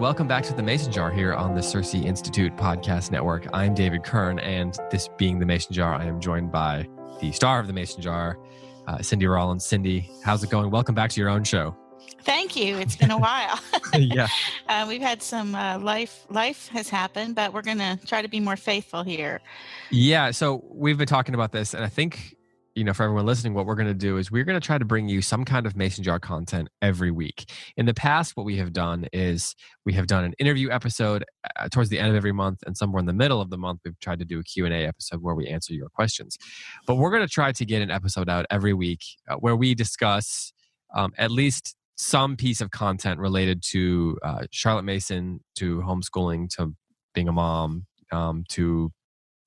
Welcome 0.00 0.26
back 0.26 0.44
to 0.44 0.54
the 0.54 0.62
Mason 0.62 0.90
Jar 0.90 1.10
here 1.10 1.34
on 1.34 1.54
the 1.54 1.62
Circe 1.62 1.92
Institute 1.92 2.56
Podcast 2.56 3.10
Network. 3.10 3.46
I'm 3.52 3.74
David 3.74 4.02
Kern, 4.02 4.38
and 4.38 4.74
this 4.90 5.10
being 5.18 5.38
the 5.38 5.44
Mason 5.44 5.74
Jar, 5.74 5.94
I 5.94 6.06
am 6.06 6.22
joined 6.22 6.50
by 6.50 6.88
the 7.20 7.30
star 7.32 7.60
of 7.60 7.66
the 7.66 7.74
Mason 7.74 8.00
Jar, 8.00 8.38
uh, 8.86 9.02
Cindy 9.02 9.26
Rollins. 9.26 9.62
Cindy, 9.62 10.10
how's 10.24 10.42
it 10.42 10.48
going? 10.48 10.70
Welcome 10.70 10.94
back 10.94 11.10
to 11.10 11.20
your 11.20 11.28
own 11.28 11.44
show. 11.44 11.76
Thank 12.22 12.56
you. 12.56 12.78
It's 12.78 12.96
been 12.96 13.10
a 13.10 13.18
while. 13.18 13.60
yeah, 13.94 14.28
uh, 14.70 14.86
we've 14.88 15.02
had 15.02 15.22
some 15.22 15.54
uh, 15.54 15.78
life. 15.78 16.24
Life 16.30 16.68
has 16.68 16.88
happened, 16.88 17.34
but 17.34 17.52
we're 17.52 17.60
going 17.60 17.76
to 17.76 17.98
try 18.06 18.22
to 18.22 18.28
be 18.28 18.40
more 18.40 18.56
faithful 18.56 19.02
here. 19.02 19.42
yeah. 19.90 20.30
So 20.30 20.64
we've 20.70 20.96
been 20.96 21.08
talking 21.08 21.34
about 21.34 21.52
this, 21.52 21.74
and 21.74 21.84
I 21.84 21.90
think 21.90 22.36
you 22.74 22.84
know, 22.84 22.92
for 22.92 23.02
everyone 23.02 23.26
listening, 23.26 23.54
what 23.54 23.66
we're 23.66 23.74
going 23.74 23.88
to 23.88 23.94
do 23.94 24.16
is 24.16 24.30
we're 24.30 24.44
going 24.44 24.58
to 24.58 24.64
try 24.64 24.78
to 24.78 24.84
bring 24.84 25.08
you 25.08 25.22
some 25.22 25.44
kind 25.44 25.66
of 25.66 25.76
mason 25.76 26.04
jar 26.04 26.20
content 26.20 26.68
every 26.80 27.10
week. 27.10 27.50
In 27.76 27.86
the 27.86 27.94
past, 27.94 28.36
what 28.36 28.46
we 28.46 28.56
have 28.58 28.72
done 28.72 29.06
is 29.12 29.56
we 29.84 29.92
have 29.94 30.06
done 30.06 30.24
an 30.24 30.34
interview 30.38 30.70
episode 30.70 31.24
uh, 31.58 31.68
towards 31.68 31.90
the 31.90 31.98
end 31.98 32.10
of 32.10 32.14
every 32.14 32.32
month, 32.32 32.60
and 32.66 32.76
somewhere 32.76 33.00
in 33.00 33.06
the 33.06 33.12
middle 33.12 33.40
of 33.40 33.50
the 33.50 33.58
month, 33.58 33.80
we've 33.84 33.98
tried 34.00 34.20
to 34.20 34.24
do 34.24 34.38
a 34.38 34.44
Q&A 34.44 34.86
episode 34.86 35.20
where 35.20 35.34
we 35.34 35.48
answer 35.48 35.74
your 35.74 35.88
questions. 35.88 36.38
But 36.86 36.96
we're 36.96 37.10
going 37.10 37.26
to 37.26 37.32
try 37.32 37.52
to 37.52 37.64
get 37.64 37.82
an 37.82 37.90
episode 37.90 38.28
out 38.28 38.46
every 38.50 38.74
week 38.74 39.00
uh, 39.28 39.36
where 39.36 39.56
we 39.56 39.74
discuss 39.74 40.52
um, 40.94 41.12
at 41.18 41.30
least 41.30 41.74
some 41.96 42.36
piece 42.36 42.60
of 42.60 42.70
content 42.70 43.20
related 43.20 43.62
to 43.62 44.16
uh, 44.22 44.46
Charlotte 44.50 44.84
Mason, 44.84 45.40
to 45.56 45.80
homeschooling, 45.80 46.48
to 46.56 46.74
being 47.14 47.28
a 47.28 47.32
mom, 47.32 47.86
um, 48.12 48.44
to 48.50 48.90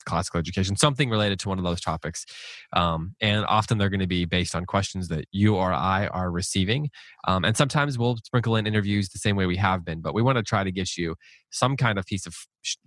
classical 0.04 0.40
education, 0.40 0.76
something 0.76 1.10
related 1.10 1.40
to 1.40 1.50
one 1.50 1.58
of 1.58 1.64
those 1.64 1.82
topics. 1.82 2.26
Um, 2.74 3.16
and 3.22 3.46
often 3.46 3.78
they're 3.78 3.90
going 3.90 4.00
to 4.00 4.08
be 4.08 4.26
based 4.26 4.56
on 4.56 4.66
questions 4.66 5.08
that 5.10 5.26
you 5.32 5.56
or 5.56 5.74
I 5.74 6.08
are 6.08 6.32
receiving. 6.32 6.90
Um, 7.28 7.44
and 7.44 7.56
sometimes 7.56 7.98
we'll 7.98 8.18
sprinkle 8.18 8.56
in 8.56 8.68
interviews 8.68 9.10
the 9.10 9.20
same 9.20 9.36
way 9.36 9.46
we 9.46 9.58
have 9.58 9.86
been, 9.86 10.02
but 10.02 10.14
we 10.14 10.22
want 10.22 10.38
to 10.38 10.44
try 10.44 10.64
to 10.64 10.72
get 10.72 10.98
you 10.98 11.16
some 11.52 11.78
kind 11.78 11.98
of 11.98 12.06
piece 12.06 12.26
of 12.26 12.36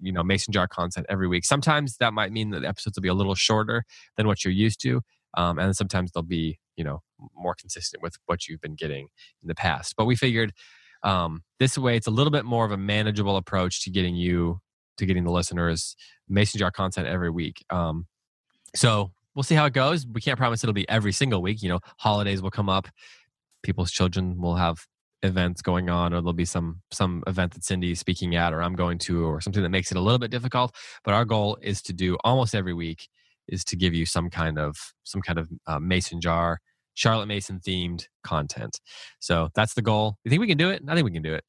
you 0.01 0.13
know 0.13 0.23
mason 0.23 0.53
jar 0.53 0.67
content 0.69 1.07
every 1.09 1.29
week. 1.29 1.45
Sometimes 1.45 1.97
that 1.99 2.13
might 2.13 2.33
mean 2.33 2.51
that 2.51 2.61
the 2.61 2.69
episodes 2.69 2.97
will 2.97 3.03
be 3.03 3.09
a 3.09 3.15
little 3.15 3.35
shorter 3.35 3.85
than 4.17 4.27
what 4.27 4.45
you're 4.45 4.53
used 4.53 4.81
to. 4.83 5.01
Um, 5.37 5.59
and 5.59 5.77
sometimes 5.77 6.13
they'll 6.13 6.23
be 6.23 6.59
you 6.77 6.85
know 6.85 7.03
more 7.35 7.55
consistent 7.55 8.03
with 8.03 8.17
what 8.27 8.49
you've 8.49 8.61
been 8.61 8.75
getting 8.75 9.09
in 9.43 9.49
the 9.49 9.55
past. 9.55 9.95
But 9.97 10.07
we 10.07 10.17
figured 10.17 10.53
um, 11.03 11.43
this 11.59 11.79
way 11.79 11.97
it's 11.97 12.07
a 12.07 12.11
little 12.11 12.31
bit 12.31 12.45
more 12.45 12.65
of 12.65 12.73
a 12.73 12.77
manageable 12.77 13.37
approach 13.37 13.85
to 13.85 13.91
getting 13.91 14.17
you 14.17 14.61
to 14.99 15.07
getting 15.07 15.25
the 15.25 15.31
listeners 15.31 15.97
mason 16.29 16.59
jar 16.59 16.71
content 16.71 17.07
every 17.07 17.31
week. 17.31 17.65
Um, 17.71 18.07
so 18.75 19.13
we'll 19.35 19.43
see 19.43 19.55
how 19.55 19.67
it 19.67 19.73
goes. 19.73 20.07
We 20.07 20.21
can't 20.21 20.39
promise 20.39 20.65
it'll 20.65 20.75
be 20.75 20.89
every 20.89 21.13
single 21.13 21.43
week. 21.43 21.63
You 21.63 21.69
know, 21.69 21.81
holidays 21.99 22.43
will 22.43 22.51
come 22.51 22.69
up, 22.69 22.89
people's 23.63 23.91
children 23.91 24.41
will 24.41 24.57
have 24.57 24.87
events 25.23 25.63
going 25.63 25.89
on, 25.89 26.13
or 26.13 26.21
there'll 26.21 26.33
be 26.33 26.45
some 26.45 26.83
some 26.91 27.23
event 27.27 27.55
that 27.55 27.65
Cindy's 27.65 28.01
speaking 28.01 28.37
at, 28.37 28.53
or 28.53 28.63
I'm 28.63 28.75
going 28.75 28.99
to, 29.01 29.25
or 29.25 29.41
something 29.41 29.63
that 29.63 29.71
makes 29.71 29.91
it 29.91 29.97
a 29.97 30.01
little 30.01 30.19
bit 30.19 30.31
difficult. 30.31 30.75
But 31.05 31.15
our 31.15 31.25
goal 31.25 31.59
is 31.63 31.83
to 31.83 31.93
do 31.93 32.17
almost 32.25 32.55
every 32.55 32.75
week 32.75 33.09
is 33.49 33.65
to 33.65 33.77
give 33.77 33.95
you 33.95 34.07
some 34.07 34.31
kind 34.31 34.59
of 34.59 34.77
some 35.05 35.23
kind 35.23 35.39
of 35.39 35.49
uh, 35.67 35.79
mason 35.79 36.21
jar 36.21 36.61
charlotte 36.95 37.27
mason 37.27 37.61
themed 37.61 38.07
content 38.25 38.81
so 39.21 39.51
that's 39.55 39.75
the 39.75 39.83
goal 39.83 40.17
you 40.25 40.31
think 40.31 40.41
we 40.41 40.47
can 40.47 40.59
do 40.59 40.71
it 40.71 40.83
i 40.89 40.95
think 40.95 41.05
we 41.05 41.13
can 41.13 41.23
do 41.23 41.35
it 41.35 41.45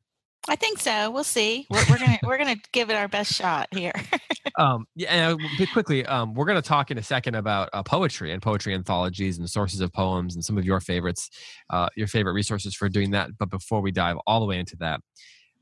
I 0.49 0.55
think 0.55 0.79
so. 0.79 1.11
We'll 1.11 1.23
see. 1.23 1.67
We're, 1.69 1.83
we're 1.89 1.97
gonna 1.97 2.19
we're 2.23 2.37
gonna 2.37 2.55
give 2.71 2.89
it 2.89 2.95
our 2.95 3.07
best 3.07 3.33
shot 3.33 3.67
here. 3.71 3.93
um, 4.59 4.85
yeah, 4.95 5.31
and 5.31 5.39
quickly, 5.73 6.05
um, 6.05 6.33
we're 6.33 6.45
gonna 6.45 6.61
talk 6.61 6.91
in 6.91 6.97
a 6.97 7.03
second 7.03 7.35
about 7.35 7.69
uh, 7.73 7.83
poetry 7.83 8.31
and 8.31 8.41
poetry 8.41 8.73
anthologies 8.73 9.37
and 9.37 9.49
sources 9.49 9.81
of 9.81 9.91
poems 9.91 10.35
and 10.35 10.43
some 10.43 10.57
of 10.57 10.65
your 10.65 10.79
favorites, 10.79 11.29
uh, 11.69 11.89
your 11.95 12.07
favorite 12.07 12.33
resources 12.33 12.75
for 12.75 12.89
doing 12.89 13.11
that. 13.11 13.31
But 13.37 13.49
before 13.49 13.81
we 13.81 13.91
dive 13.91 14.17
all 14.25 14.39
the 14.39 14.45
way 14.45 14.59
into 14.59 14.75
that, 14.77 15.01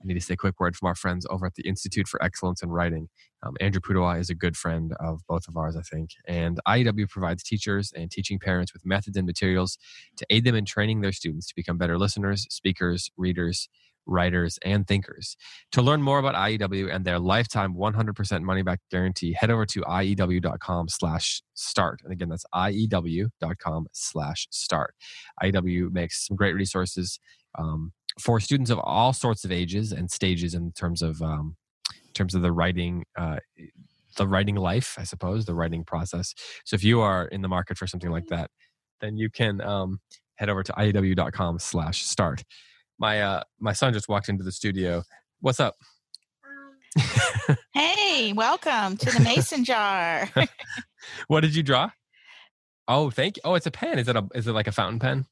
I 0.02 0.08
need 0.08 0.14
to 0.16 0.22
say 0.22 0.36
a 0.36 0.38
quick 0.38 0.60
word 0.60 0.76
from 0.76 0.88
our 0.88 0.96
friends 0.96 1.26
over 1.30 1.46
at 1.46 1.56
the 1.56 1.68
Institute 1.68 2.08
for 2.08 2.22
Excellence 2.24 2.62
in 2.62 2.70
Writing. 2.70 3.10
Um, 3.44 3.56
Andrew 3.60 3.82
Pudewa 3.82 4.20
is 4.20 4.30
a 4.30 4.36
good 4.36 4.56
friend 4.56 4.94
of 5.00 5.22
both 5.28 5.48
of 5.48 5.58
ours, 5.58 5.76
I 5.76 5.82
think. 5.82 6.12
And 6.28 6.60
IEW 6.68 7.10
provides 7.10 7.44
teachers 7.44 7.92
and 7.96 8.12
teaching 8.12 8.40
parents 8.40 8.74
with 8.74 8.86
methods 8.86 9.18
and 9.18 9.26
materials 9.26 9.78
to 10.18 10.26
aid 10.30 10.44
them 10.46 10.56
in 10.56 10.66
training 10.66 11.02
their 11.02 11.12
students 11.12 11.48
to 11.48 11.56
become 11.56 11.78
better 11.78 11.98
listeners, 11.98 12.46
speakers, 12.50 13.10
readers, 13.18 13.68
writers, 14.06 14.60
and 14.64 14.88
thinkers. 14.88 15.36
To 15.74 15.82
learn 15.82 16.02
more 16.02 16.20
about 16.20 16.36
IEW 16.36 16.94
and 16.94 17.06
their 17.06 17.20
lifetime 17.20 17.76
100% 17.76 18.42
money 18.42 18.62
back 18.62 18.80
guarantee, 18.92 19.34
head 19.34 19.52
over 19.52 19.66
to 19.66 19.82
IEW.com 19.82 20.90
slash 20.90 21.42
start. 21.54 22.02
And 22.04 22.14
again, 22.14 22.30
that's 22.30 22.46
IEW.com 22.54 23.88
slash 23.92 24.48
start. 24.52 24.96
IEW 25.44 25.92
makes 25.92 26.28
some 26.28 26.36
great 26.36 26.56
resources 26.56 27.20
um, 27.58 27.92
for 28.20 28.40
students 28.40 28.72
of 28.72 28.80
all 28.80 29.14
sorts 29.14 29.44
of 29.46 29.52
ages 29.52 29.92
and 29.92 30.10
stages 30.10 30.54
in 30.54 30.72
terms 30.72 31.02
of 31.02 31.22
um, 31.22 31.56
in 31.94 32.14
terms 32.14 32.36
of 32.36 32.42
the 32.42 32.52
writing 32.52 33.04
uh, 33.18 33.38
the 34.16 34.28
writing 34.28 34.56
life, 34.56 34.96
I 34.98 35.04
suppose, 35.04 35.46
the 35.46 35.56
writing 35.56 35.84
process. 35.84 36.34
So 36.64 36.76
if 36.76 36.84
you 36.84 37.02
are 37.02 37.26
in 37.26 37.42
the 37.42 37.50
market 37.50 37.78
for 37.78 37.88
something 37.88 38.10
like 38.10 38.28
that, 38.28 38.50
then 39.02 39.18
you 39.18 39.30
can 39.30 39.60
um, 39.62 40.00
head 40.36 40.50
over 40.50 40.64
to 40.64 40.72
IEW.com 40.74 41.60
slash 41.60 42.04
start 42.04 42.44
my 43.00 43.22
uh 43.22 43.44
my 43.60 43.74
son 43.74 43.94
just 43.94 44.10
walked 44.10 44.30
into 44.30 44.44
the 44.44 44.52
studio. 44.52 45.04
What's 45.42 45.60
up? 45.60 45.76
Um, 46.98 47.58
hey, 47.74 48.34
welcome 48.34 48.98
to 48.98 49.12
the 49.12 49.20
mason 49.20 49.64
jar. 49.64 50.30
what 51.28 51.42
did 51.42 51.56
you 51.56 51.64
draw? 51.64 51.90
Oh, 52.88 53.10
thank 53.10 53.38
you. 53.38 53.42
Oh, 53.44 53.56
it's 53.56 53.66
a 53.66 53.72
pen. 53.72 54.00
Is 54.00 54.08
it 54.08 54.16
a 54.16 54.26
is 54.34 54.48
it 54.48 54.54
like 54.54 54.68
a 54.68 54.72
fountain 54.72 55.00
pen? 55.00 55.26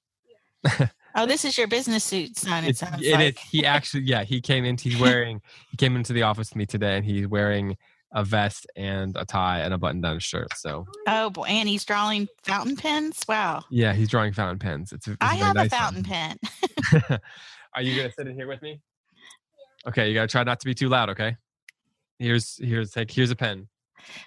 oh, 1.16 1.26
this 1.26 1.46
is 1.46 1.58
your 1.58 1.68
business 1.68 2.04
suit, 2.04 2.38
son. 2.38 2.64
It 2.64 2.70
it's, 2.70 2.80
sounds 2.80 3.02
it 3.02 3.14
like. 3.14 3.36
Is, 3.36 3.42
he 3.42 3.66
actually, 3.66 4.04
yeah, 4.04 4.24
he 4.24 4.42
came 4.42 4.66
in. 4.66 4.78
He's 4.78 5.00
wearing. 5.00 5.42
he 5.72 5.78
came 5.78 5.96
into 5.96 6.14
the 6.14 6.24
office 6.24 6.50
with 6.50 6.56
me 6.56 6.66
today, 6.66 6.96
and 6.96 7.06
he's 7.06 7.28
wearing 7.28 7.78
a 8.14 8.24
vest 8.24 8.68
and 8.76 9.16
a 9.18 9.26
tie 9.26 9.60
and 9.60 9.74
a 9.74 9.78
button-down 9.78 10.20
shirt. 10.20 10.56
So. 10.56 10.86
Oh 11.08 11.30
boy, 11.30 11.46
and 11.46 11.68
he's 11.68 11.84
drawing 11.84 12.28
fountain 12.44 12.76
pens. 12.76 13.22
Wow. 13.28 13.64
Yeah, 13.70 13.94
he's 13.94 14.10
drawing 14.10 14.34
fountain 14.34 14.60
pens. 14.60 14.94
It's. 14.94 15.08
it's 15.08 15.18
I 15.20 15.36
have 15.36 15.56
nice 15.56 15.68
a 15.68 15.70
fountain 15.70 16.04
pen. 16.04 16.38
Are 17.76 17.82
you 17.82 17.96
gonna 17.96 18.12
sit 18.12 18.28
in 18.28 18.36
here 18.36 18.48
with 18.48 18.62
me? 18.62 18.80
Okay, 19.88 20.08
you 20.08 20.14
gotta 20.14 20.28
try 20.28 20.44
not 20.44 20.60
to 20.60 20.66
be 20.66 20.74
too 20.74 20.90
loud. 20.90 21.10
Okay. 21.10 21.36
Here's 22.20 22.58
here's 22.58 22.96
like 22.96 23.12
here's 23.12 23.32
a 23.32 23.36
pen. 23.36 23.68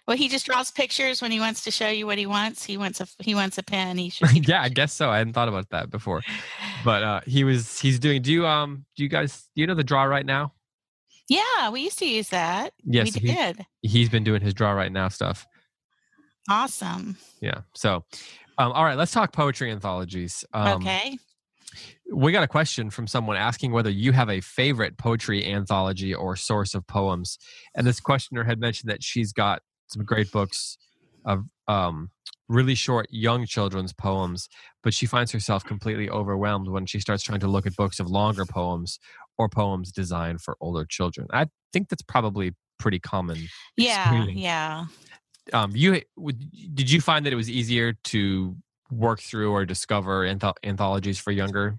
Well, 0.07 0.17
he 0.17 0.29
just 0.29 0.47
draws 0.47 0.71
pictures 0.71 1.21
when 1.21 1.31
he 1.31 1.41
wants 1.41 1.65
to 1.65 1.71
show 1.71 1.89
you 1.89 2.07
what 2.07 2.19
he 2.19 2.27
wants. 2.27 2.65
He 2.65 2.77
wants 2.77 3.01
a 3.01 3.07
he 3.19 3.35
wants 3.35 3.59
a 3.59 3.63
pen. 3.63 3.99
He 3.99 4.11
should. 4.11 4.49
yeah, 4.49 4.63
I 4.63 4.69
guess 4.69 4.93
so. 4.93 5.11
I 5.11 5.19
hadn't 5.19 5.35
thought 5.35 5.49
about 5.49 5.69
that 5.71 5.91
before, 5.91 6.23
but 6.85 7.03
uh, 7.03 7.21
he 7.27 7.45
was 7.45 7.79
he's 7.79 7.99
doing. 7.99 8.23
Do 8.23 8.33
you 8.33 8.47
um 8.47 8.85
do 8.97 9.03
you 9.03 9.09
guys 9.09 9.49
do 9.55 9.61
you 9.61 9.67
know 9.67 9.75
the 9.75 9.85
Draw 9.85 10.05
Write 10.05 10.27
Now? 10.27 10.53
Yeah, 11.29 11.71
we 11.71 11.83
used 11.83 11.99
to 11.99 12.09
use 12.09 12.29
that. 12.29 12.73
Yes, 12.85 13.15
we 13.15 13.21
did. 13.21 13.65
He, 13.83 13.89
he's 13.89 14.09
been 14.09 14.25
doing 14.25 14.41
his 14.41 14.55
Draw 14.55 14.73
Write 14.73 14.93
Now 14.93 15.09
stuff. 15.09 15.47
Awesome. 16.49 17.17
Yeah. 17.41 17.63
So, 17.75 18.05
um, 18.59 18.73
all 18.73 18.85
right, 18.85 18.97
let's 18.97 19.13
talk 19.13 19.33
poetry 19.33 19.71
anthologies. 19.71 20.45
Um, 20.53 20.83
okay. 20.83 21.19
We 22.13 22.31
got 22.31 22.45
a 22.45 22.49
question 22.49 22.91
from 22.91 23.09
someone 23.09 23.37
asking 23.37 23.73
whether 23.73 23.91
you 23.91 24.13
have 24.13 24.31
a 24.31 24.41
favorite 24.41 24.97
poetry 24.97 25.45
anthology 25.45 26.15
or 26.15 26.37
source 26.37 26.75
of 26.75 26.87
poems. 26.87 27.39
And 27.75 27.87
this 27.87 27.99
questioner 27.99 28.45
had 28.45 28.61
mentioned 28.61 28.91
that 28.91 29.03
she's 29.03 29.33
got 29.33 29.63
some 29.89 30.05
great 30.05 30.31
books 30.31 30.79
of 31.25 31.45
um, 31.67 32.11
really 32.49 32.77
short 32.77 33.09
young 33.11 33.45
children's 33.45 33.93
poems, 33.93 34.49
but 34.85 34.95
she 34.95 35.07
finds 35.07 35.33
herself 35.33 35.65
completely 35.65 36.09
overwhelmed 36.09 36.69
when 36.69 36.87
she 36.87 37.01
starts 37.01 37.25
trying 37.25 37.41
to 37.41 37.49
look 37.49 37.67
at 37.67 37.75
books 37.75 37.99
of 37.99 38.09
longer 38.09 38.45
poems 38.45 39.01
or 39.39 39.49
poems 39.49 39.93
designed 39.93 40.41
for 40.41 40.57
older 40.61 40.85
children. 40.85 41.27
I 41.33 41.47
think 41.73 41.89
that's 41.89 42.03
probably 42.03 42.55
pretty 42.79 42.99
common. 42.99 43.39
Yeah, 43.77 44.03
experience. 44.03 44.41
yeah. 44.41 44.85
Um, 45.53 45.73
you 45.75 46.01
did 46.75 46.91
you 46.91 47.01
find 47.01 47.25
that 47.25 47.33
it 47.33 47.37
was 47.37 47.49
easier 47.49 47.93
to 48.05 48.57
work 48.91 49.21
through 49.21 49.53
or 49.53 49.65
discover 49.65 50.27
anth- 50.27 50.57
anthologies 50.65 51.19
for 51.19 51.31
younger 51.31 51.79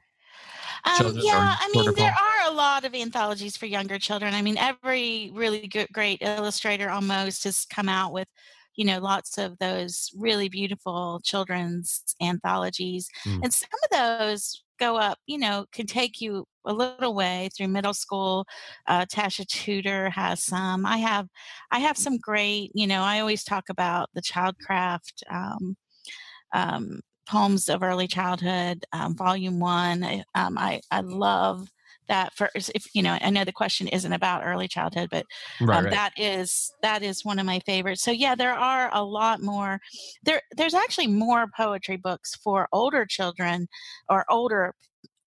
um, 0.85 1.17
yeah, 1.17 1.55
I 1.59 1.69
mean, 1.73 1.93
there 1.95 2.11
are 2.11 2.51
a 2.51 2.53
lot 2.53 2.85
of 2.85 2.93
anthologies 2.93 3.57
for 3.57 3.65
younger 3.65 3.99
children. 3.99 4.33
I 4.33 4.41
mean, 4.41 4.57
every 4.57 5.31
really 5.33 5.67
good, 5.67 5.87
great 5.91 6.21
illustrator 6.21 6.89
almost 6.89 7.43
has 7.43 7.65
come 7.65 7.89
out 7.89 8.13
with, 8.13 8.27
you 8.75 8.85
know, 8.85 8.99
lots 8.99 9.37
of 9.37 9.57
those 9.59 10.11
really 10.15 10.49
beautiful 10.49 11.19
children's 11.23 12.15
anthologies. 12.21 13.09
Mm. 13.25 13.43
And 13.43 13.53
some 13.53 13.69
of 13.83 14.19
those 14.19 14.63
go 14.77 14.97
up, 14.97 15.17
you 15.25 15.37
know, 15.37 15.65
can 15.71 15.85
take 15.85 16.21
you 16.21 16.45
a 16.65 16.73
little 16.73 17.13
way 17.13 17.49
through 17.55 17.67
middle 17.69 17.93
school. 17.93 18.45
Uh, 18.87 19.05
Tasha 19.05 19.47
Tudor 19.47 20.09
has 20.09 20.43
some. 20.43 20.85
I 20.85 20.97
have, 20.97 21.27
I 21.71 21.79
have 21.79 21.97
some 21.97 22.17
great. 22.17 22.71
You 22.73 22.87
know, 22.87 23.01
I 23.01 23.19
always 23.19 23.43
talk 23.43 23.65
about 23.69 24.09
the 24.13 24.21
Childcraft 24.21 25.23
um, 25.31 25.77
um, 26.53 27.01
poems 27.27 27.69
of 27.69 27.83
early 27.83 28.07
childhood, 28.07 28.85
um, 28.93 29.15
volume 29.15 29.59
one. 29.59 30.03
I, 30.03 30.23
um, 30.35 30.57
I, 30.57 30.81
I 30.91 31.01
love 31.01 31.67
that 32.07 32.33
first 32.35 32.71
if 32.73 32.85
you 32.93 33.01
know 33.01 33.17
i 33.21 33.29
know 33.29 33.43
the 33.43 33.51
question 33.51 33.87
isn't 33.87 34.13
about 34.13 34.45
early 34.45 34.67
childhood 34.67 35.07
but 35.11 35.25
um, 35.61 35.67
right, 35.67 35.83
right. 35.83 35.91
that 35.91 36.13
is 36.17 36.71
that 36.81 37.03
is 37.03 37.25
one 37.25 37.39
of 37.39 37.45
my 37.45 37.59
favorites 37.59 38.01
so 38.01 38.11
yeah 38.11 38.35
there 38.35 38.53
are 38.53 38.89
a 38.93 39.03
lot 39.03 39.41
more 39.41 39.79
there 40.23 40.41
there's 40.55 40.73
actually 40.73 41.07
more 41.07 41.47
poetry 41.55 41.97
books 41.97 42.35
for 42.35 42.67
older 42.71 43.05
children 43.05 43.67
or 44.09 44.25
older 44.29 44.73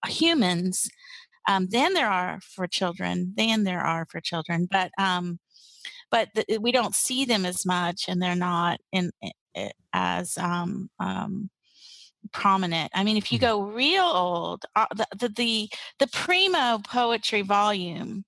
humans 0.06 0.88
um, 1.48 1.66
than 1.70 1.94
there 1.94 2.10
are 2.10 2.40
for 2.40 2.66
children. 2.66 3.34
Than 3.36 3.64
there 3.64 3.80
are 3.80 4.06
for 4.10 4.20
children, 4.20 4.68
but 4.70 4.90
um, 4.98 5.38
but 6.10 6.28
the, 6.34 6.58
we 6.58 6.72
don't 6.72 6.94
see 6.94 7.24
them 7.24 7.44
as 7.44 7.64
much, 7.66 8.08
and 8.08 8.22
they're 8.22 8.36
not 8.36 8.78
in, 8.92 9.10
in 9.54 9.70
as 9.92 10.38
um, 10.38 10.90
um, 11.00 11.50
prominent. 12.32 12.90
I 12.94 13.04
mean, 13.04 13.16
if 13.16 13.32
you 13.32 13.38
mm. 13.38 13.42
go 13.42 13.62
real 13.62 14.04
old, 14.04 14.64
uh, 14.76 14.86
the, 14.94 15.06
the, 15.18 15.28
the 15.28 15.70
the 15.98 16.06
primo 16.08 16.80
poetry 16.84 17.42
volume 17.42 18.24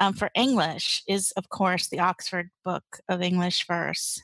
um, 0.00 0.14
for 0.14 0.30
English 0.34 1.02
is, 1.08 1.32
of 1.32 1.48
course, 1.48 1.88
the 1.88 2.00
Oxford 2.00 2.50
Book 2.64 2.84
of 3.08 3.22
English 3.22 3.66
Verse, 3.66 4.22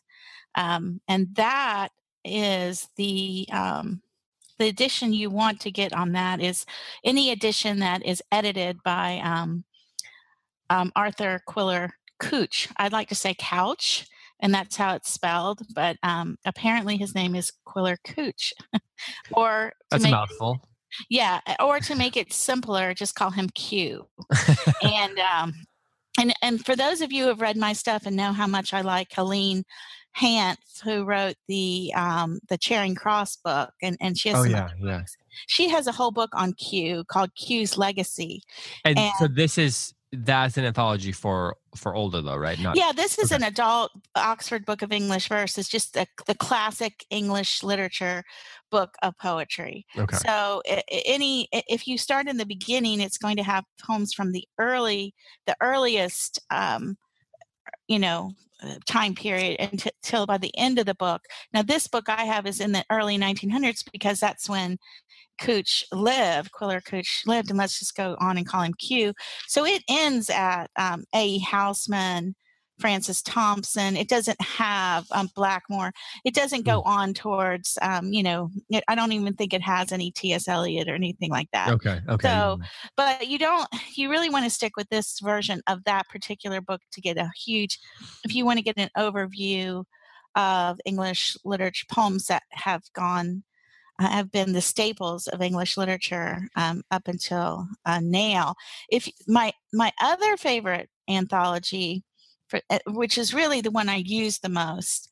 um, 0.54 1.00
and 1.08 1.28
that 1.34 1.88
is 2.24 2.88
the 2.96 3.46
um, 3.52 4.02
the 4.58 4.68
edition 4.68 5.12
you 5.12 5.30
want 5.30 5.60
to 5.60 5.70
get 5.70 5.92
on 5.92 6.12
that 6.12 6.40
is 6.40 6.66
any 7.04 7.30
edition 7.30 7.80
that 7.80 8.04
is 8.04 8.22
edited 8.30 8.82
by 8.82 9.20
um, 9.24 9.64
um, 10.70 10.92
Arthur 10.94 11.42
Quiller 11.46 11.90
Couch. 12.20 12.68
I'd 12.76 12.92
like 12.92 13.08
to 13.08 13.14
say 13.14 13.34
Couch, 13.38 14.06
and 14.42 14.52
that's 14.52 14.76
how 14.76 14.94
it's 14.94 15.10
spelled, 15.10 15.62
but 15.74 15.96
um, 16.02 16.36
apparently 16.44 16.96
his 16.96 17.14
name 17.14 17.34
is 17.34 17.52
Quiller 17.64 17.96
Couch. 18.04 18.52
or 19.32 19.72
that's 19.90 20.04
a 20.04 20.10
mouthful. 20.10 20.60
Yeah, 21.08 21.40
or 21.60 21.78
to 21.80 21.94
make 21.94 22.16
it 22.16 22.32
simpler, 22.32 22.92
just 22.92 23.14
call 23.14 23.30
him 23.30 23.48
Q. 23.54 24.08
and 24.82 25.18
um, 25.20 25.54
and 26.18 26.34
and 26.42 26.64
for 26.64 26.76
those 26.76 27.00
of 27.00 27.12
you 27.12 27.22
who 27.22 27.28
have 27.28 27.40
read 27.40 27.56
my 27.56 27.72
stuff 27.72 28.04
and 28.04 28.16
know 28.16 28.32
how 28.32 28.46
much 28.46 28.74
I 28.74 28.82
like 28.82 29.12
Helene 29.12 29.64
Hanff, 30.18 30.56
who 30.84 31.04
wrote 31.04 31.36
the 31.48 31.92
um, 31.96 32.40
the 32.48 32.58
Charing 32.58 32.96
Cross 32.96 33.36
book, 33.36 33.70
and 33.80 33.96
and 34.00 34.18
she 34.18 34.28
has 34.28 34.38
oh 34.38 34.44
yeah 34.44 34.68
yeah 34.78 35.02
she 35.46 35.68
has 35.68 35.86
a 35.86 35.92
whole 35.92 36.10
book 36.10 36.30
on 36.34 36.52
Q 36.54 37.04
called 37.04 37.34
Q's 37.36 37.78
Legacy. 37.78 38.42
And, 38.84 38.98
and 38.98 39.12
so 39.18 39.28
this 39.28 39.56
is 39.56 39.94
that's 40.12 40.58
an 40.58 40.64
anthology 40.64 41.12
for 41.12 41.56
for 41.74 41.94
older 41.94 42.20
though, 42.20 42.36
right? 42.36 42.58
Not, 42.60 42.76
yeah, 42.76 42.92
this 42.94 43.18
is 43.18 43.32
okay. 43.32 43.42
an 43.42 43.48
adult 43.48 43.92
Oxford 44.14 44.66
Book 44.66 44.82
of 44.82 44.92
English 44.92 45.28
Verse. 45.28 45.56
It's 45.56 45.68
just 45.68 45.94
the, 45.94 46.06
the 46.26 46.34
classic 46.34 47.06
English 47.10 47.62
literature 47.62 48.22
book 48.70 48.94
of 49.02 49.16
poetry. 49.18 49.86
Okay. 49.96 50.16
So 50.16 50.62
any 50.66 51.48
if 51.52 51.86
you 51.86 51.96
start 51.96 52.28
in 52.28 52.36
the 52.36 52.46
beginning, 52.46 53.00
it's 53.00 53.18
going 53.18 53.36
to 53.38 53.42
have 53.42 53.64
poems 53.80 54.12
from 54.12 54.32
the 54.32 54.46
early 54.58 55.14
the 55.46 55.56
earliest 55.62 56.40
um, 56.50 56.96
you 57.88 57.98
know 57.98 58.32
time 58.86 59.14
period 59.14 59.56
until 59.60 60.26
by 60.26 60.38
the 60.38 60.56
end 60.56 60.78
of 60.78 60.86
the 60.86 60.94
book. 60.94 61.22
Now, 61.52 61.62
this 61.62 61.86
book 61.86 62.08
I 62.08 62.24
have 62.24 62.46
is 62.46 62.60
in 62.60 62.72
the 62.72 62.84
early 62.90 63.18
1900s 63.18 63.84
because 63.92 64.20
that's 64.20 64.48
when 64.48 64.78
Couch 65.38 65.84
lived, 65.92 66.52
Quiller 66.52 66.80
Couch 66.80 67.22
lived, 67.26 67.50
and 67.50 67.58
let's 67.58 67.78
just 67.78 67.96
go 67.96 68.16
on 68.20 68.36
and 68.38 68.46
call 68.46 68.62
him 68.62 68.74
Q. 68.74 69.12
So 69.48 69.64
it 69.64 69.82
ends 69.88 70.30
at 70.30 70.70
um, 70.76 71.04
A. 71.14 71.40
Housman, 71.40 72.34
Francis 72.82 73.22
Thompson. 73.22 73.96
It 73.96 74.08
doesn't 74.08 74.40
have 74.42 75.06
um, 75.12 75.30
Blackmore. 75.36 75.92
It 76.24 76.34
doesn't 76.34 76.66
go 76.66 76.82
mm. 76.82 76.86
on 76.86 77.14
towards, 77.14 77.78
um, 77.80 78.12
you 78.12 78.24
know, 78.24 78.50
it, 78.70 78.82
I 78.88 78.96
don't 78.96 79.12
even 79.12 79.34
think 79.34 79.54
it 79.54 79.62
has 79.62 79.92
any 79.92 80.10
T.S. 80.10 80.48
Eliot 80.48 80.88
or 80.88 80.94
anything 80.96 81.30
like 81.30 81.48
that. 81.52 81.70
Okay. 81.70 82.00
Okay. 82.08 82.28
So, 82.28 82.58
but 82.96 83.28
you 83.28 83.38
don't, 83.38 83.68
you 83.94 84.10
really 84.10 84.30
want 84.30 84.46
to 84.46 84.50
stick 84.50 84.76
with 84.76 84.88
this 84.88 85.20
version 85.20 85.62
of 85.68 85.84
that 85.84 86.08
particular 86.08 86.60
book 86.60 86.80
to 86.90 87.00
get 87.00 87.16
a 87.16 87.30
huge, 87.36 87.78
if 88.24 88.34
you 88.34 88.44
want 88.44 88.58
to 88.58 88.64
get 88.64 88.76
an 88.76 88.90
overview 88.98 89.84
of 90.34 90.80
English 90.84 91.36
literature 91.44 91.86
poems 91.88 92.26
that 92.26 92.42
have 92.50 92.82
gone 92.94 93.44
uh, 94.00 94.08
have 94.08 94.32
been 94.32 94.54
the 94.54 94.60
staples 94.60 95.28
of 95.28 95.40
English 95.40 95.76
literature 95.76 96.48
um, 96.56 96.82
up 96.90 97.06
until 97.06 97.68
uh, 97.84 98.00
now. 98.02 98.56
If 98.88 99.08
my 99.28 99.52
my 99.72 99.92
other 100.00 100.36
favorite 100.36 100.88
anthology 101.08 102.02
for, 102.52 102.60
eh, 102.70 102.78
which 102.86 103.18
is 103.18 103.34
really 103.34 103.60
the 103.60 103.70
one 103.70 103.88
I 103.88 103.96
use 103.96 104.38
the 104.38 104.48
most, 104.48 105.08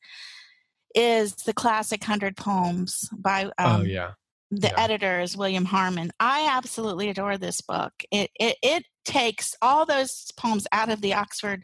is 0.95 1.33
the 1.35 1.53
classic 1.53 2.03
Hundred 2.03 2.37
Poems 2.37 3.09
by 3.17 3.45
oh, 3.57 3.65
um, 3.65 3.81
oh 3.81 3.83
yeah 3.83 4.11
the 4.51 4.67
yeah. 4.67 4.83
editor 4.83 5.21
is 5.21 5.37
William 5.37 5.63
Harmon. 5.65 6.11
I 6.19 6.49
absolutely 6.51 7.09
adore 7.09 7.37
this 7.37 7.61
book. 7.61 7.93
It, 8.11 8.29
it 8.37 8.57
it 8.61 8.83
takes 9.05 9.55
all 9.61 9.85
those 9.85 10.29
poems 10.37 10.67
out 10.73 10.89
of 10.89 11.01
the 11.01 11.13
Oxford 11.13 11.63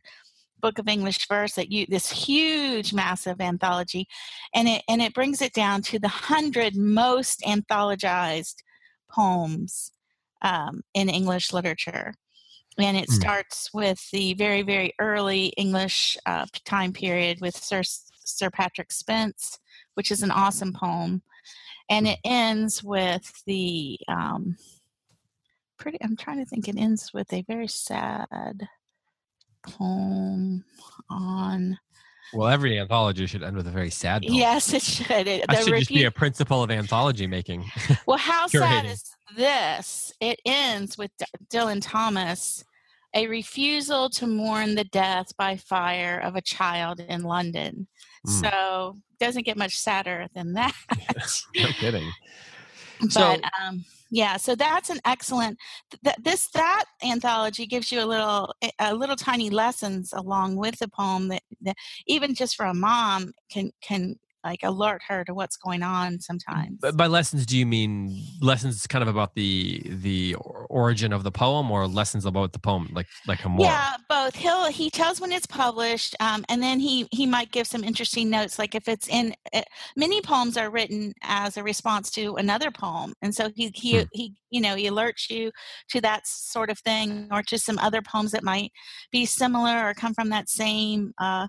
Book 0.62 0.80
of 0.80 0.88
English 0.88 1.28
Verse 1.28 1.54
that 1.56 1.70
you 1.70 1.86
this 1.90 2.10
huge 2.10 2.94
massive 2.94 3.42
anthology, 3.42 4.08
and 4.56 4.70
it 4.70 4.84
and 4.88 5.02
it 5.02 5.14
brings 5.14 5.42
it 5.42 5.54
down 5.54 5.82
to 5.84 6.00
the 6.00 6.08
hundred 6.08 6.78
most 6.78 7.42
anthologized 7.42 8.56
poems 9.12 9.92
um, 10.42 10.82
in 10.94 11.10
English 11.10 11.52
literature 11.52 12.14
and 12.80 12.98
it 12.98 13.10
mm. 13.10 13.14
starts 13.14 13.74
with 13.74 14.00
the 14.12 14.34
very 14.36 14.62
very 14.62 14.94
early 15.00 15.48
english 15.58 16.18
uh, 16.26 16.46
time 16.66 16.94
period 16.94 17.40
with 17.42 17.56
sir 17.56 17.82
sir 17.84 18.50
patrick 18.50 18.92
spens 18.92 19.60
which 19.96 20.12
is 20.12 20.24
an 20.24 20.32
awesome 20.32 20.74
poem 20.74 21.22
and 21.90 22.06
mm. 22.06 22.14
it 22.14 22.20
ends 22.24 22.84
with 22.84 23.32
the 23.46 24.00
um, 24.08 24.56
pretty 25.78 25.98
i'm 26.02 26.16
trying 26.16 26.38
to 26.38 26.46
think 26.46 26.68
it 26.68 26.78
ends 26.78 27.12
with 27.14 27.32
a 27.34 27.44
very 27.48 27.68
sad 27.68 28.68
poem 29.64 30.64
on 31.10 31.78
well, 32.34 32.48
every 32.48 32.80
anthology 32.80 33.26
should 33.26 33.44
end 33.44 33.56
with 33.56 33.68
a 33.68 33.72
very 33.72 33.90
sad. 33.90 34.24
Poem. 34.24 34.34
Yes, 34.34 34.74
it 34.74 34.82
should. 34.82 35.28
It, 35.28 35.46
that 35.48 35.64
should 35.64 35.78
just 35.78 35.90
be 35.90 36.06
a 36.06 36.12
principle 36.12 36.64
of 36.64 36.72
anthology 36.72 37.28
making. 37.28 37.66
Well, 38.06 38.18
how 38.18 38.48
sad 38.48 38.86
is 38.86 39.04
this? 39.36 40.14
It 40.22 40.40
ends 40.46 40.98
with 40.98 41.12
D- 41.18 41.26
Dylan 41.50 41.80
Thomas 41.82 42.64
a 43.14 43.28
refusal 43.28 44.10
to 44.12 44.28
mourn 44.28 44.76
the 44.76 44.84
death 44.86 45.36
by 45.38 45.58
fire 45.58 46.20
of 46.20 46.36
a 46.36 46.42
child 46.42 47.00
in 47.00 47.24
London. 47.24 47.88
Mm. 48.26 48.42
So 48.42 48.98
doesn't 49.20 49.46
get 49.46 49.58
much 49.58 49.78
sadder 49.78 50.28
than 50.34 50.54
that. 50.54 50.76
no 51.56 51.68
kidding. 51.80 52.10
But 53.00 53.12
so, 53.12 53.36
um, 53.62 53.86
yeah, 54.10 54.38
so 54.38 54.56
that's 54.56 54.90
an 54.90 55.00
excellent. 55.06 55.58
Th- 56.04 56.16
this 56.24 56.50
that 56.54 56.86
anthology 57.04 57.66
gives 57.66 57.92
you 57.92 58.02
a 58.02 58.06
little 58.06 58.54
eh, 58.62 58.72
a 58.80 58.96
little 58.96 59.16
tiny 59.16 59.50
lessons 59.50 60.14
along 60.14 60.56
with 60.56 60.78
the 60.80 60.88
poem 60.88 61.28
that, 61.30 61.44
that 61.62 61.76
even 62.08 62.34
just 62.34 62.56
for 62.56 62.66
a 62.66 62.74
mom 62.74 63.34
can 63.52 63.72
can 63.82 64.16
like 64.48 64.64
alert 64.64 65.02
her 65.08 65.26
to 65.26 65.34
what's 65.34 65.58
going 65.58 65.84
on 65.84 66.22
sometimes. 66.22 66.78
But 66.80 66.96
by 66.96 67.08
lessons, 67.08 67.46
do 67.46 67.58
you 67.58 67.66
mean 67.66 68.24
lessons 68.42 68.88
kind 68.88 69.02
of 69.02 69.10
about 69.10 69.36
the 69.36 69.82
the 69.86 70.36
origin 70.70 71.12
of 71.12 71.24
the 71.24 71.32
poem, 71.32 71.70
or 71.70 71.86
lessons 71.86 72.26
about 72.26 72.54
the 72.54 72.60
poem, 72.60 72.90
like 72.94 73.08
like 73.28 73.44
a 73.44 73.50
more? 73.50 73.66
Yeah, 73.66 73.96
both. 74.10 74.36
He'll 74.36 74.72
he 74.72 74.90
tells 74.90 75.20
when 75.20 75.32
it's 75.32 75.46
published, 75.46 76.16
um, 76.20 76.46
and 76.48 76.64
then 76.64 76.80
he 76.80 77.08
he 77.12 77.26
might 77.26 77.52
give 77.52 77.68
some 77.68 77.84
interesting 77.84 78.30
notes, 78.30 78.58
like 78.58 78.74
if 78.74 78.88
it's 78.88 79.10
in 79.10 79.36
eh, 79.52 79.64
many 79.96 80.22
poems 80.22 80.56
are 80.56 80.70
written 80.70 81.14
as 81.24 81.58
a 81.58 81.64
response 81.64 82.10
to 82.12 82.36
another 82.36 82.72
poem, 82.72 83.14
and 83.22 83.36
so 83.36 83.50
he 83.54 83.72
he 83.76 84.00
hmm. 84.00 84.06
he 84.14 84.34
you 84.50 84.62
know 84.62 84.76
he 84.76 84.88
alerts 84.88 85.30
you 85.30 85.52
to 85.90 86.00
that 86.02 86.26
sort 86.26 86.70
of 86.70 86.80
thing, 86.80 87.28
or 87.32 87.44
to 87.44 87.60
some 87.60 87.78
other 87.80 88.02
poems 88.02 88.32
that 88.32 88.44
might 88.44 88.72
be 89.12 89.26
similar 89.26 89.90
or 89.90 89.94
come 89.94 90.14
from 90.14 90.30
that 90.30 90.48
same. 90.50 91.14
Uh, 91.20 91.48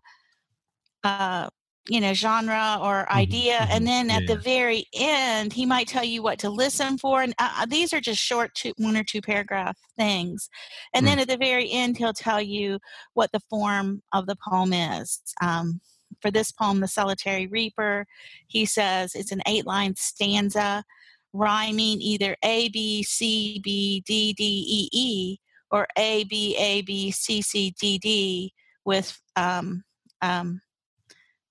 uh, 1.04 1.48
you 1.88 2.00
know 2.00 2.12
genre 2.12 2.78
or 2.80 3.04
mm-hmm, 3.04 3.18
idea 3.18 3.58
mm-hmm. 3.58 3.72
and 3.72 3.86
then 3.86 4.10
at 4.10 4.22
yeah. 4.22 4.34
the 4.34 4.40
very 4.40 4.86
end 4.94 5.52
he 5.52 5.66
might 5.66 5.88
tell 5.88 6.04
you 6.04 6.22
what 6.22 6.38
to 6.38 6.50
listen 6.50 6.98
for 6.98 7.22
and 7.22 7.34
uh, 7.38 7.50
uh, 7.58 7.66
these 7.66 7.92
are 7.92 8.00
just 8.00 8.20
short 8.20 8.54
two, 8.54 8.72
one 8.76 8.96
or 8.96 9.04
two 9.04 9.20
paragraph 9.20 9.76
things 9.96 10.48
and 10.94 11.04
mm. 11.04 11.08
then 11.08 11.18
at 11.18 11.28
the 11.28 11.36
very 11.36 11.70
end 11.70 11.96
he'll 11.96 12.12
tell 12.12 12.40
you 12.40 12.78
what 13.14 13.32
the 13.32 13.40
form 13.50 14.02
of 14.12 14.26
the 14.26 14.36
poem 14.48 14.72
is 14.72 15.20
um, 15.42 15.80
for 16.20 16.30
this 16.30 16.52
poem 16.52 16.80
the 16.80 16.88
solitary 16.88 17.46
reaper 17.46 18.06
he 18.46 18.64
says 18.64 19.14
it's 19.14 19.32
an 19.32 19.42
eight 19.46 19.66
line 19.66 19.94
stanza 19.96 20.84
rhyming 21.32 22.00
either 22.00 22.36
a 22.42 22.68
b 22.68 23.02
c 23.02 23.60
b 23.62 24.02
d 24.06 24.32
d 24.32 24.44
e 24.44 24.88
e 24.92 25.38
or 25.70 25.86
a 25.96 26.24
b 26.24 26.56
a 26.58 26.82
b 26.82 27.10
c 27.10 27.42
c 27.42 27.74
d 27.78 27.98
d 27.98 28.52
with 28.84 29.20
um, 29.36 29.82
um, 30.22 30.60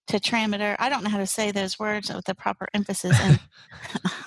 tetrameter. 0.08 0.76
I 0.80 0.90
don't 0.90 1.04
know 1.04 1.10
how 1.10 1.18
to 1.18 1.28
say 1.28 1.52
those 1.52 1.78
words 1.78 2.14
with 2.14 2.26
the 2.26 2.36
proper 2.36 2.68
emphasis. 2.74 3.18
And 3.20 3.40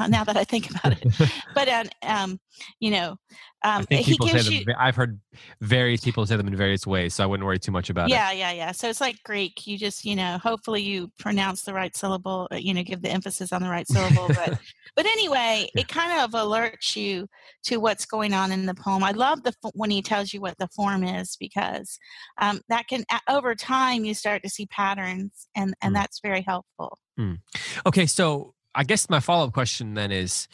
now 0.10 0.24
that 0.24 0.36
I 0.36 0.44
think 0.44 0.70
about 0.70 0.92
it, 0.92 1.32
but 1.54 1.68
um, 1.68 1.86
um 2.02 2.40
you 2.78 2.90
know, 2.90 3.16
um, 3.62 3.86
he 3.90 4.16
gives 4.16 4.48
you. 4.48 4.64
I've 4.78 4.96
heard 4.96 5.20
various 5.60 6.02
people 6.02 6.24
say 6.24 6.36
them 6.36 6.48
in 6.48 6.56
various 6.56 6.86
ways, 6.86 7.14
so 7.14 7.22
I 7.22 7.26
wouldn't 7.26 7.46
worry 7.46 7.58
too 7.58 7.72
much 7.72 7.90
about 7.90 8.08
yeah, 8.08 8.30
it. 8.30 8.38
Yeah, 8.38 8.50
yeah, 8.50 8.56
yeah. 8.56 8.72
So 8.72 8.88
it's 8.88 9.00
like 9.00 9.22
Greek. 9.22 9.66
You 9.66 9.76
just, 9.76 10.04
you 10.04 10.16
know, 10.16 10.38
hopefully 10.38 10.82
you 10.82 11.10
pronounce 11.18 11.62
the 11.62 11.74
right 11.74 11.94
syllable. 11.94 12.48
Uh, 12.50 12.56
you 12.56 12.72
know, 12.72 12.82
give 12.82 13.02
the 13.02 13.10
emphasis 13.10 13.52
on 13.52 13.62
the 13.62 13.68
right 13.68 13.86
syllable. 13.86 14.28
But, 14.28 14.58
but 14.96 15.04
anyway, 15.04 15.68
yeah. 15.74 15.82
it 15.82 15.88
kind 15.88 16.22
of 16.22 16.30
alerts 16.30 16.96
you 16.96 17.28
to 17.64 17.76
what's 17.76 18.06
going 18.06 18.32
on 18.32 18.50
in 18.50 18.64
the 18.64 18.74
poem. 18.74 19.04
I 19.04 19.10
love 19.10 19.42
the 19.42 19.52
when 19.74 19.90
he 19.90 20.00
tells 20.00 20.32
you 20.32 20.40
what 20.40 20.56
the 20.58 20.68
form 20.68 21.04
is 21.04 21.36
because 21.36 21.98
um, 22.40 22.62
that 22.68 22.88
can 22.88 23.04
over 23.28 23.54
time 23.54 24.06
you 24.06 24.14
start 24.14 24.42
to 24.42 24.48
see 24.48 24.66
patterns, 24.66 25.48
and 25.54 25.74
and 25.82 25.94
mm. 25.94 25.98
that's 25.98 26.20
very 26.20 26.42
helpful. 26.42 26.98
Mm. 27.18 27.40
Okay, 27.84 28.06
so 28.06 28.54
I 28.74 28.84
guess 28.84 29.10
my 29.10 29.20
follow 29.20 29.46
up 29.46 29.52
question 29.52 29.92
then 29.92 30.10
is, 30.12 30.48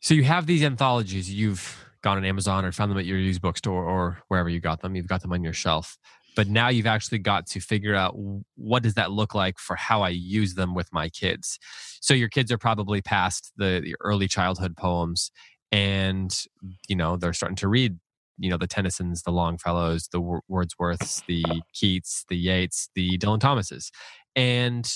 so 0.00 0.14
you 0.14 0.24
have 0.24 0.46
these 0.46 0.64
anthologies. 0.64 1.32
You've 1.32 1.86
gone 2.02 2.16
on 2.16 2.24
Amazon 2.24 2.64
or 2.64 2.72
found 2.72 2.90
them 2.90 2.98
at 2.98 3.06
your 3.06 3.18
used 3.18 3.42
bookstore 3.42 3.84
or 3.84 4.22
wherever 4.28 4.48
you 4.48 4.60
got 4.60 4.80
them. 4.80 4.94
You've 4.94 5.06
got 5.06 5.22
them 5.22 5.32
on 5.32 5.42
your 5.42 5.52
shelf. 5.52 5.96
But 6.36 6.48
now 6.48 6.68
you've 6.68 6.86
actually 6.86 7.18
got 7.18 7.46
to 7.48 7.60
figure 7.60 7.94
out 7.94 8.14
what 8.56 8.82
does 8.82 8.94
that 8.94 9.10
look 9.10 9.34
like 9.34 9.58
for 9.58 9.76
how 9.76 10.02
I 10.02 10.10
use 10.10 10.54
them 10.54 10.74
with 10.74 10.88
my 10.92 11.08
kids. 11.08 11.58
So 12.00 12.14
your 12.14 12.28
kids 12.28 12.52
are 12.52 12.58
probably 12.58 13.02
past 13.02 13.52
the, 13.56 13.80
the 13.82 13.96
early 14.00 14.28
childhood 14.28 14.76
poems 14.76 15.30
and 15.72 16.36
you 16.88 16.96
know 16.96 17.16
they're 17.16 17.32
starting 17.32 17.56
to 17.56 17.68
read 17.68 17.98
you 18.38 18.48
know 18.48 18.56
the 18.56 18.66
Tennysons, 18.66 19.22
the 19.22 19.30
Longfellows, 19.30 20.08
the 20.10 20.40
Wordsworths, 20.50 21.22
the 21.26 21.44
Keats, 21.74 22.24
the 22.28 22.36
Yeats, 22.36 22.88
the 22.94 23.18
Dylan 23.18 23.38
Thomases. 23.38 23.92
And 24.34 24.90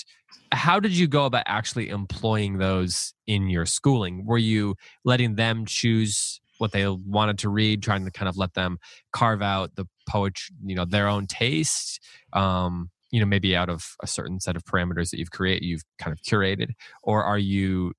how 0.51 0.79
did 0.79 0.93
you 0.93 1.07
go 1.07 1.25
about 1.25 1.43
actually 1.45 1.89
employing 1.89 2.57
those 2.57 3.13
in 3.27 3.49
your 3.49 3.67
schooling? 3.67 4.25
Were 4.25 4.39
you 4.39 4.75
letting 5.03 5.35
them 5.35 5.65
choose 5.65 6.41
what 6.57 6.71
they 6.71 6.87
wanted 6.87 7.37
to 7.39 7.49
read, 7.49 7.83
trying 7.83 8.05
to 8.05 8.11
kind 8.11 8.29
of 8.29 8.37
let 8.37 8.53
them 8.53 8.77
carve 9.11 9.41
out 9.41 9.75
the 9.75 9.85
poetry, 10.07 10.55
you 10.65 10.75
know, 10.75 10.85
their 10.85 11.07
own 11.07 11.27
taste? 11.27 11.99
Um, 12.33 12.89
you 13.11 13.19
know, 13.19 13.25
maybe 13.25 13.55
out 13.55 13.69
of 13.69 13.95
a 14.01 14.07
certain 14.07 14.39
set 14.39 14.55
of 14.55 14.63
parameters 14.65 15.11
that 15.11 15.19
you've 15.19 15.31
created, 15.31 15.63
you've 15.63 15.83
kind 15.99 16.11
of 16.11 16.21
curated, 16.21 16.71
or 17.03 17.23
are 17.23 17.37
you 17.37 17.93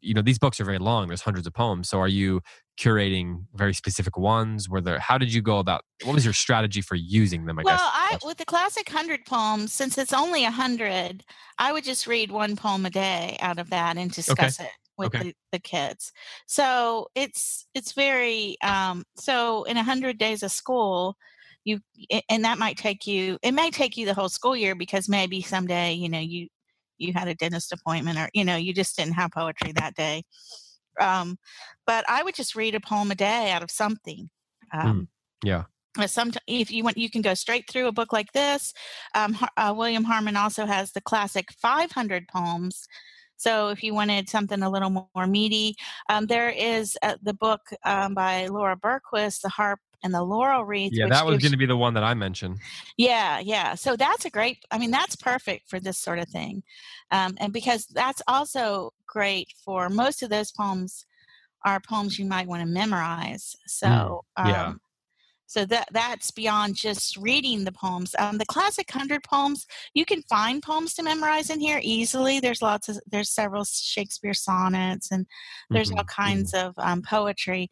you 0.00 0.14
know 0.14 0.22
these 0.22 0.38
books 0.38 0.60
are 0.60 0.64
very 0.64 0.78
long 0.78 1.08
there's 1.08 1.20
hundreds 1.20 1.46
of 1.46 1.52
poems 1.52 1.88
so 1.88 2.00
are 2.00 2.08
you 2.08 2.40
curating 2.78 3.44
very 3.54 3.74
specific 3.74 4.16
ones 4.16 4.68
were 4.68 4.80
there 4.80 4.98
how 4.98 5.18
did 5.18 5.32
you 5.32 5.42
go 5.42 5.58
about 5.58 5.82
what 6.04 6.14
was 6.14 6.24
your 6.24 6.34
strategy 6.34 6.80
for 6.80 6.94
using 6.94 7.46
them 7.46 7.58
i 7.58 7.62
well, 7.62 7.76
guess 7.76 8.22
i 8.24 8.26
with 8.26 8.36
the 8.36 8.44
classic 8.44 8.88
100 8.88 9.24
poems 9.26 9.72
since 9.72 9.98
it's 9.98 10.12
only 10.12 10.42
a 10.42 10.50
100 10.50 11.24
i 11.58 11.72
would 11.72 11.84
just 11.84 12.06
read 12.06 12.30
one 12.30 12.56
poem 12.56 12.86
a 12.86 12.90
day 12.90 13.36
out 13.40 13.58
of 13.58 13.70
that 13.70 13.96
and 13.96 14.10
discuss 14.12 14.60
okay. 14.60 14.68
it 14.68 14.85
with 14.98 15.14
okay. 15.14 15.24
the, 15.24 15.34
the, 15.52 15.58
kids. 15.58 16.12
So 16.46 17.08
it's 17.14 17.66
it's 17.74 17.92
very 17.92 18.56
um 18.62 19.04
so 19.16 19.64
in 19.64 19.76
100 19.76 20.18
days 20.18 20.42
of 20.42 20.50
school 20.50 21.16
you 21.64 21.80
and 22.28 22.44
that 22.44 22.58
might 22.58 22.76
take 22.76 23.06
you 23.06 23.38
it 23.42 23.52
may 23.52 23.70
take 23.70 23.96
you 23.96 24.06
the 24.06 24.14
whole 24.14 24.28
school 24.28 24.56
year 24.56 24.74
because 24.74 25.08
maybe 25.08 25.42
someday 25.42 25.92
you 25.92 26.08
know 26.08 26.20
you 26.20 26.48
you 26.98 27.12
had 27.12 27.28
a 27.28 27.34
dentist 27.34 27.72
appointment 27.72 28.18
or 28.18 28.30
you 28.32 28.44
know 28.44 28.56
you 28.56 28.72
just 28.72 28.96
didn't 28.96 29.14
have 29.14 29.30
poetry 29.32 29.72
that 29.72 29.94
day. 29.94 30.22
Um, 30.98 31.36
but 31.86 32.06
i 32.08 32.22
would 32.22 32.34
just 32.34 32.56
read 32.56 32.74
a 32.74 32.80
poem 32.80 33.10
a 33.10 33.14
day 33.14 33.50
out 33.50 33.62
of 33.62 33.70
something 33.70 34.30
um, 34.72 35.08
mm, 35.44 35.46
yeah. 35.46 35.64
some 36.06 36.32
if 36.46 36.70
you 36.70 36.82
want 36.82 36.96
you 36.96 37.10
can 37.10 37.20
go 37.20 37.34
straight 37.34 37.68
through 37.68 37.86
a 37.86 37.92
book 37.92 38.14
like 38.14 38.32
this. 38.32 38.72
Um, 39.14 39.36
uh, 39.58 39.74
william 39.76 40.04
harmon 40.04 40.36
also 40.36 40.64
has 40.64 40.92
the 40.92 41.02
classic 41.02 41.52
500 41.52 42.28
poems 42.28 42.88
so 43.36 43.68
if 43.68 43.82
you 43.82 43.94
wanted 43.94 44.28
something 44.28 44.62
a 44.62 44.70
little 44.70 44.90
more 44.90 45.26
meaty 45.26 45.74
um, 46.08 46.26
there 46.26 46.50
is 46.50 46.96
uh, 47.02 47.16
the 47.22 47.34
book 47.34 47.60
um, 47.84 48.14
by 48.14 48.46
laura 48.46 48.76
berquist 48.76 49.40
the 49.42 49.48
harp 49.48 49.80
and 50.02 50.14
the 50.14 50.22
laurel 50.22 50.64
wreath. 50.64 50.92
Yeah, 50.92 51.08
that 51.08 51.26
was 51.26 51.38
going 51.38 51.52
to 51.52 51.58
be 51.58 51.66
the 51.66 51.76
one 51.76 51.94
that 51.94 52.04
I 52.04 52.14
mentioned. 52.14 52.58
Yeah, 52.96 53.40
yeah. 53.40 53.74
So 53.74 53.96
that's 53.96 54.24
a 54.24 54.30
great. 54.30 54.58
I 54.70 54.78
mean, 54.78 54.90
that's 54.90 55.16
perfect 55.16 55.68
for 55.68 55.80
this 55.80 55.98
sort 55.98 56.18
of 56.18 56.28
thing, 56.28 56.62
um, 57.10 57.34
and 57.38 57.52
because 57.52 57.86
that's 57.86 58.22
also 58.28 58.92
great 59.06 59.52
for 59.64 59.88
most 59.88 60.22
of 60.22 60.30
those 60.30 60.52
poems 60.52 61.04
are 61.64 61.80
poems 61.80 62.18
you 62.18 62.24
might 62.24 62.46
want 62.46 62.62
to 62.62 62.66
memorize. 62.66 63.56
So 63.66 63.86
mm, 63.88 64.20
yeah. 64.46 64.66
Um, 64.66 64.80
so 65.46 65.64
that 65.66 65.88
that's 65.92 66.30
beyond 66.30 66.74
just 66.74 67.16
reading 67.16 67.64
the 67.64 67.72
poems. 67.72 68.14
Um, 68.18 68.38
the 68.38 68.46
classic 68.46 68.90
hundred 68.90 69.22
poems, 69.22 69.66
you 69.94 70.04
can 70.04 70.22
find 70.22 70.62
poems 70.62 70.94
to 70.94 71.02
memorize 71.02 71.50
in 71.50 71.60
here 71.60 71.80
easily. 71.82 72.40
There's 72.40 72.62
lots 72.62 72.88
of 72.88 72.98
there's 73.06 73.30
several 73.30 73.64
Shakespeare 73.64 74.34
sonnets 74.34 75.10
and 75.10 75.26
there's 75.70 75.88
mm-hmm, 75.88 75.98
all 75.98 76.04
kinds 76.04 76.52
mm-hmm. 76.52 76.68
of 76.68 76.74
um, 76.78 77.02
poetry 77.02 77.70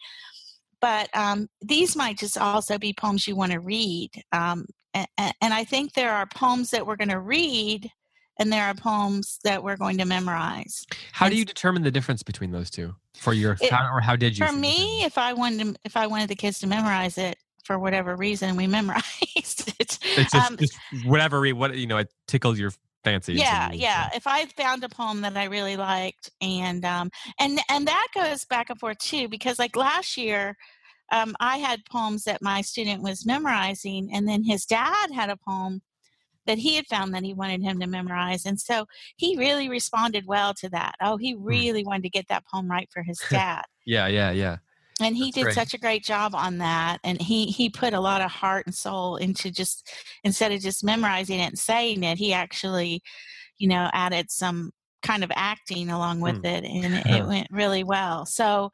but 0.85 1.09
um, 1.17 1.49
these 1.63 1.97
might 1.97 2.19
just 2.19 2.37
also 2.37 2.77
be 2.77 2.93
poems 2.93 3.27
you 3.27 3.35
want 3.35 3.53
to 3.53 3.59
read. 3.59 4.11
Um, 4.33 4.67
and, 4.93 5.33
and, 5.41 5.55
I 5.55 5.65
think 5.65 5.95
there 5.95 6.13
are 6.13 6.27
poems 6.27 6.71
that 6.73 6.87
we're 6.87 6.97
going 6.97 7.09
to 7.09 7.21
read, 7.21 7.91
and 8.39 8.53
there 8.53 8.65
are 8.65 8.75
poems 8.75 9.39
that 9.45 9.65
we're 9.65 9.79
going 9.79 9.97
to 9.97 10.05
memorize. 10.05 10.85
How 11.13 11.31
do 11.31 11.37
you 11.37 11.47
determine 11.47 11.85
the 11.85 11.91
difference 11.91 12.23
between 12.23 12.51
those 12.51 12.69
two 12.69 12.95
for 13.15 13.33
your, 13.33 13.57
it, 13.63 13.73
how, 13.73 13.91
or 13.95 14.03
how 14.03 14.15
did 14.15 14.37
you? 14.37 14.47
For 14.47 14.53
me, 14.53 15.03
if 15.05 15.17
I 15.17 15.33
wanted, 15.33 15.75
to, 15.75 15.81
if 15.85 15.97
I 15.97 16.07
wanted 16.07 16.29
the 16.29 16.37
kids 16.37 16.59
to 16.59 16.67
memorize 16.67 17.17
it, 17.17 17.39
for 17.65 17.79
whatever 17.79 18.17
reason, 18.17 18.57
we 18.57 18.67
memorized 18.67 19.05
it. 19.79 19.99
It's 20.17 20.33
just, 20.33 20.35
um, 20.35 20.57
just 20.57 20.77
whatever, 21.05 21.49
what 21.51 21.77
you 21.77 21.87
know, 21.87 21.99
it 21.99 22.13
tickled 22.27 22.59
your 22.59 22.73
fancy. 23.03 23.35
Yeah, 23.35 23.71
yeah. 23.73 24.11
If 24.15 24.27
I 24.27 24.47
found 24.47 24.85
a 24.85 24.89
poem 24.89 25.21
that 25.23 25.37
I 25.37 25.45
really 25.45 25.77
liked, 25.77 26.31
and 26.41 26.85
um, 26.85 27.11
and 27.39 27.61
and 27.69 27.87
that 27.87 28.09
goes 28.15 28.45
back 28.45 28.71
and 28.71 28.79
forth 28.79 28.99
too, 28.99 29.29
because 29.29 29.59
like 29.59 29.77
last 29.77 30.17
year, 30.17 30.57
um, 31.13 31.35
I 31.41 31.59
had 31.59 31.85
poems 31.85 32.25
that 32.25 32.43
my 32.43 32.61
student 32.61 33.03
was 33.03 33.27
memorizing, 33.27 34.11
and 34.13 34.29
then 34.29 34.45
his 34.45 34.65
dad 34.65 35.11
had 35.13 35.31
a 35.31 35.37
poem 35.37 35.83
that 36.47 36.59
he 36.59 36.77
had 36.77 36.87
found 36.87 37.15
that 37.15 37.23
he 37.23 37.33
wanted 37.33 37.63
him 37.63 37.81
to 37.81 37.87
memorize. 37.87 38.45
And 38.45 38.61
so 38.61 38.87
he 39.17 39.37
really 39.37 39.69
responded 39.69 40.25
well 40.27 40.53
to 40.55 40.69
that. 40.71 40.95
Oh, 41.01 41.17
he 41.17 41.33
hmm. 41.33 41.45
really 41.45 41.85
wanted 41.85 42.03
to 42.03 42.11
get 42.11 42.29
that 42.29 42.45
poem 42.47 42.71
right 42.71 42.89
for 42.93 43.03
his 43.03 43.19
dad. 43.31 43.63
yeah, 43.87 44.07
yeah, 44.07 44.31
yeah. 44.31 44.59
And 45.01 45.17
he 45.17 45.25
That's 45.25 45.35
did 45.35 45.43
great. 45.45 45.55
such 45.55 45.75
a 45.75 45.79
great 45.79 46.05
job 46.05 46.35
on 46.35 46.59
that. 46.59 46.99
And 47.03 47.21
he 47.21 47.47
he 47.47 47.69
put 47.69 47.95
a 47.95 48.01
lot 48.01 48.21
of 48.21 48.31
heart 48.31 48.67
and 48.67 48.75
soul 48.75 49.17
into 49.17 49.51
just 49.51 49.93
instead 50.23 50.53
of 50.53 50.61
just 50.61 50.85
memorizing 50.85 51.41
it 51.41 51.49
and 51.49 51.59
saying 51.59 52.05
it, 52.05 52.19
he 52.19 52.33
actually, 52.33 53.03
you 53.59 53.69
know, 53.69 53.91
added 53.93 54.31
some 54.31 54.71
kind 55.03 55.25
of 55.25 55.33
acting 55.35 55.91
along 55.91 56.21
with 56.21 56.43
mm. 56.43 56.47
it 56.47 56.65
and 56.65 57.07
it 57.07 57.27
went 57.27 57.49
really 57.51 57.85
well. 57.85 58.25
So 58.25 58.71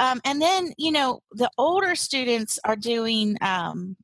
um, 0.00 0.20
and 0.24 0.40
then, 0.40 0.72
you 0.78 0.92
know, 0.92 1.20
the 1.32 1.50
older 1.58 1.94
students 1.94 2.58
are 2.64 2.76
doing 2.76 3.36
um, 3.40 3.96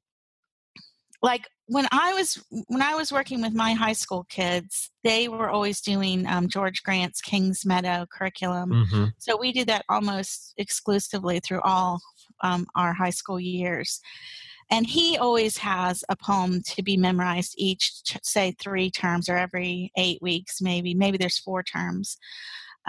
like 1.23 1.47
when 1.67 1.87
I 1.91 2.15
was 2.15 2.43
when 2.69 2.83
I 2.83 2.95
was 2.95 3.13
working 3.13 3.43
with 3.43 3.53
my 3.53 3.73
high 3.73 3.93
school 3.93 4.25
kids, 4.29 4.91
they 5.05 5.29
were 5.29 5.51
always 5.51 5.81
doing 5.81 6.27
um, 6.27 6.49
George 6.49 6.83
Grant's 6.83 7.21
Kings 7.21 7.67
Meadow 7.67 8.07
curriculum. 8.13 8.71
Mm-hmm. 8.71 9.05
So 9.19 9.37
we 9.37 9.53
did 9.53 9.69
that 9.69 9.85
almost 9.89 10.55
exclusively 10.57 11.41
through 11.41 11.61
all 11.63 12.01
um, 12.43 12.67
our 12.77 12.93
high 12.93 13.11
school 13.11 13.41
years. 13.41 14.01
And 14.71 14.87
he 14.87 15.17
always 15.17 15.57
has 15.59 16.05
a 16.11 16.17
poem 16.17 16.61
to 16.63 16.83
be 16.83 16.99
memorized 16.99 17.55
each, 17.57 17.91
say, 18.23 18.55
three 18.61 18.91
terms 18.91 19.29
or 19.29 19.39
every 19.39 19.91
eight 19.97 20.21
weeks, 20.21 20.61
maybe. 20.61 20.95
Maybe 20.95 21.17
there's 21.17 21.39
four 21.39 21.63
terms 21.63 22.19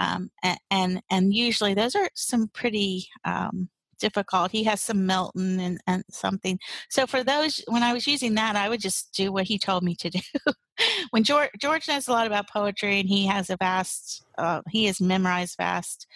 um, 0.00 0.30
and 0.70 1.02
and 1.10 1.34
usually 1.34 1.74
those 1.74 1.94
are 1.94 2.08
some 2.14 2.48
pretty 2.48 3.06
um, 3.24 3.68
difficult. 4.00 4.50
He 4.50 4.64
has 4.64 4.80
some 4.80 5.06
Milton 5.06 5.60
and, 5.60 5.80
and 5.86 6.04
something. 6.10 6.58
So 6.88 7.06
for 7.06 7.22
those, 7.22 7.62
when 7.68 7.82
I 7.82 7.92
was 7.92 8.06
using 8.06 8.34
that, 8.34 8.56
I 8.56 8.68
would 8.68 8.80
just 8.80 9.12
do 9.12 9.32
what 9.32 9.44
he 9.44 9.58
told 9.58 9.84
me 9.84 9.94
to 9.96 10.10
do. 10.10 10.20
when 11.10 11.22
George 11.22 11.50
George 11.58 11.86
knows 11.86 12.08
a 12.08 12.12
lot 12.12 12.26
about 12.26 12.48
poetry, 12.48 13.00
and 13.00 13.08
he 13.08 13.26
has 13.26 13.50
a 13.50 13.56
vast, 13.56 14.24
uh, 14.38 14.62
he 14.70 14.86
has 14.86 15.00
memorized 15.00 15.56
vast 15.56 16.06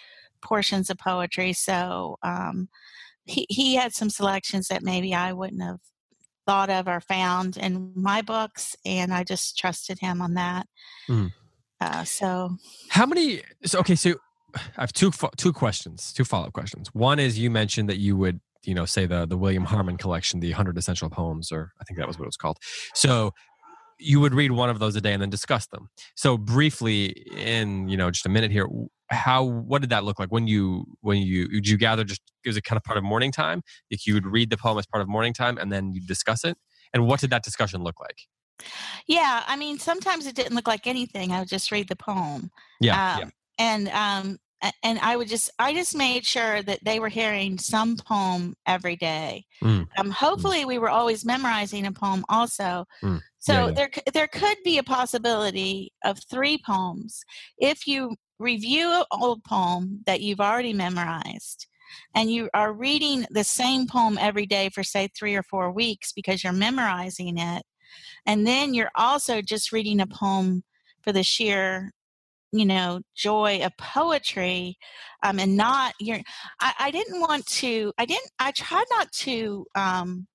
portions 0.43 0.91
of 0.91 0.99
poetry. 0.99 1.53
So 1.53 2.17
um, 2.23 2.69
he 3.25 3.47
he 3.49 3.77
had 3.77 3.95
some 3.95 4.11
selections 4.11 4.69
that 4.69 4.83
maybe 4.83 5.15
I 5.15 5.33
wouldn't 5.33 5.63
have 5.63 5.81
thought 6.47 6.71
of 6.71 6.89
or 6.89 7.01
found 7.01 7.57
in 7.57 7.93
my 7.95 8.23
books, 8.23 8.77
and 8.85 9.13
I 9.13 9.25
just 9.25 9.57
trusted 9.59 9.99
him 10.01 10.21
on 10.21 10.35
that. 10.35 10.67
Mm. 11.09 11.33
Uh, 11.81 12.05
so, 12.05 12.57
how 12.89 13.07
many? 13.07 13.43
So, 13.65 13.81
okay, 13.81 13.95
so 13.95 14.15
I 14.55 14.81
have 14.83 14.93
two 14.93 15.13
two 15.37 15.53
questions, 15.53 16.13
two 16.13 16.25
follow 16.25 16.47
up 16.47 16.53
questions. 16.53 16.89
One 16.93 17.19
is 17.19 17.39
you 17.39 17.51
mentioned 17.51 17.89
that 17.89 17.99
you 17.99 18.17
would, 18.17 18.41
you 18.65 18.75
know, 18.75 18.85
say 18.85 19.07
the 19.07 19.27
the 19.27 19.37
William 19.37 19.65
Harmon 19.65 19.97
collection, 19.97 20.41
the 20.41 20.53
Hundred 20.53 20.79
Essential 20.79 21.11
Poems, 21.11 21.53
or 21.53 21.73
I 21.81 21.85
think 21.85 21.99
that 21.99 22.07
was 22.07 22.19
what 22.19 22.25
it 22.25 22.29
was 22.29 22.37
called. 22.37 22.59
So, 22.95 23.33
you 23.99 24.21
would 24.21 24.35
read 24.35 24.53
one 24.53 24.71
of 24.71 24.79
those 24.79 24.97
a 24.97 25.01
day 25.01 25.13
and 25.13 25.23
then 25.23 25.31
discuss 25.31 25.67
them. 25.67 25.89
So, 26.15 26.37
briefly, 26.37 27.09
in 27.37 27.89
you 27.89 27.97
know, 27.97 28.11
just 28.11 28.27
a 28.27 28.29
minute 28.29 28.51
here, 28.51 28.67
how 29.09 29.45
what 29.45 29.81
did 29.81 29.91
that 29.91 30.05
look 30.05 30.19
like 30.19 30.31
when 30.31 30.47
you 30.47 30.85
when 31.01 31.19
you 31.19 31.49
did 31.49 31.69
you 31.69 31.77
gather? 31.77 32.05
Just 32.05 32.23
it 32.45 32.49
was 32.49 32.57
it 32.57 32.65
kind 32.65 32.77
of 32.77 32.85
part 32.85 32.99
of 32.99 33.05
morning 33.05 33.33
time? 33.33 33.63
If 33.91 34.07
you 34.07 34.15
would 34.15 34.27
read 34.27 34.51
the 34.51 34.57
poem 34.57 34.79
as 34.79 34.87
part 34.87 35.03
of 35.03 35.09
morning 35.09 35.33
time 35.33 35.59
and 35.59 35.73
then 35.73 35.93
you 35.93 36.01
discuss 36.07 36.45
it, 36.45 36.57
and 36.93 37.07
what 37.07 37.21
did 37.21 37.31
that 37.31 37.43
discussion 37.43 37.83
look 37.83 38.01
like? 38.01 38.19
Yeah, 39.07 39.43
I 39.47 39.57
mean, 39.57 39.79
sometimes 39.79 40.27
it 40.27 40.35
didn't 40.35 40.55
look 40.55 40.69
like 40.69 40.87
anything. 40.87 41.33
I 41.33 41.41
would 41.41 41.49
just 41.49 41.71
read 41.73 41.89
the 41.89 41.97
poem. 41.97 42.51
Yeah, 42.81 43.15
um, 43.15 43.21
yeah. 43.21 43.31
and 43.59 43.89
um, 43.89 44.39
and 44.83 44.99
I 45.01 45.17
would 45.17 45.29
just 45.29 45.51
I 45.59 45.73
just 45.75 45.95
made 45.97 46.25
sure 46.25 46.63
that 46.63 46.85
they 46.85 47.01
were 47.01 47.09
hearing 47.09 47.59
some 47.59 47.97
poem 47.97 48.55
every 48.67 48.97
day. 48.97 49.45
Mm. 49.63 49.87
Um, 49.99 50.09
mm. 50.09 50.11
hopefully, 50.11 50.63
mm. 50.63 50.67
we 50.67 50.79
were 50.79 50.91
always 50.91 51.25
memorizing 51.25 51.87
a 51.87 51.93
poem 51.93 52.25
also. 52.29 52.87
Mm. 53.03 53.21
So 53.39 53.53
yeah, 53.53 53.67
yeah. 53.67 53.73
there 53.73 53.91
there 54.13 54.29
could 54.29 54.57
be 54.65 54.79
a 54.79 54.83
possibility 54.83 55.93
of 56.05 56.19
three 56.31 56.59
poems 56.65 57.23
if 57.59 57.87
you 57.87 58.15
review 58.39 58.93
an 58.93 59.05
old 59.13 59.45
poem 59.45 60.01
that 60.07 60.21
you've 60.21 60.41
already 60.41 60.73
memorized 60.73 61.67
and 62.15 62.31
you 62.31 62.51
are 62.55 62.73
reading 62.73 63.25
the 63.31 63.45
same 63.45 63.87
poem 63.87 64.19
every 64.21 64.47
day 64.47 64.69
for 64.71 64.83
say 64.83 65.09
three 65.09 65.37
or 65.37 65.43
four 65.45 65.71
weeks 65.71 66.13
because 66.13 66.43
you're 66.43 66.53
memorizing 66.53 67.39
it 67.39 67.63
and 68.27 68.47
then 68.47 68.75
you're 68.75 68.91
also 68.97 69.41
just 69.41 69.73
reading 69.73 70.01
a 70.01 70.07
poem 70.07 70.65
for 71.03 71.13
the 71.13 71.23
sheer 71.23 71.93
you 72.55 72.65
know 72.65 73.01
joy 73.17 73.61
of 73.65 73.77
poetry 73.77 74.79
um, 75.25 75.41
and 75.41 75.57
not 75.57 75.93
your 75.99 76.21
I, 76.61 76.73
I 76.79 76.91
didn't 76.93 77.21
want 77.21 77.45
to 77.47 77.93
i 77.99 78.07
didn't 78.07 78.31
i 78.39 78.53
tried 78.53 78.87
not 78.91 79.11
to 79.13 79.67
um, 79.75 80.27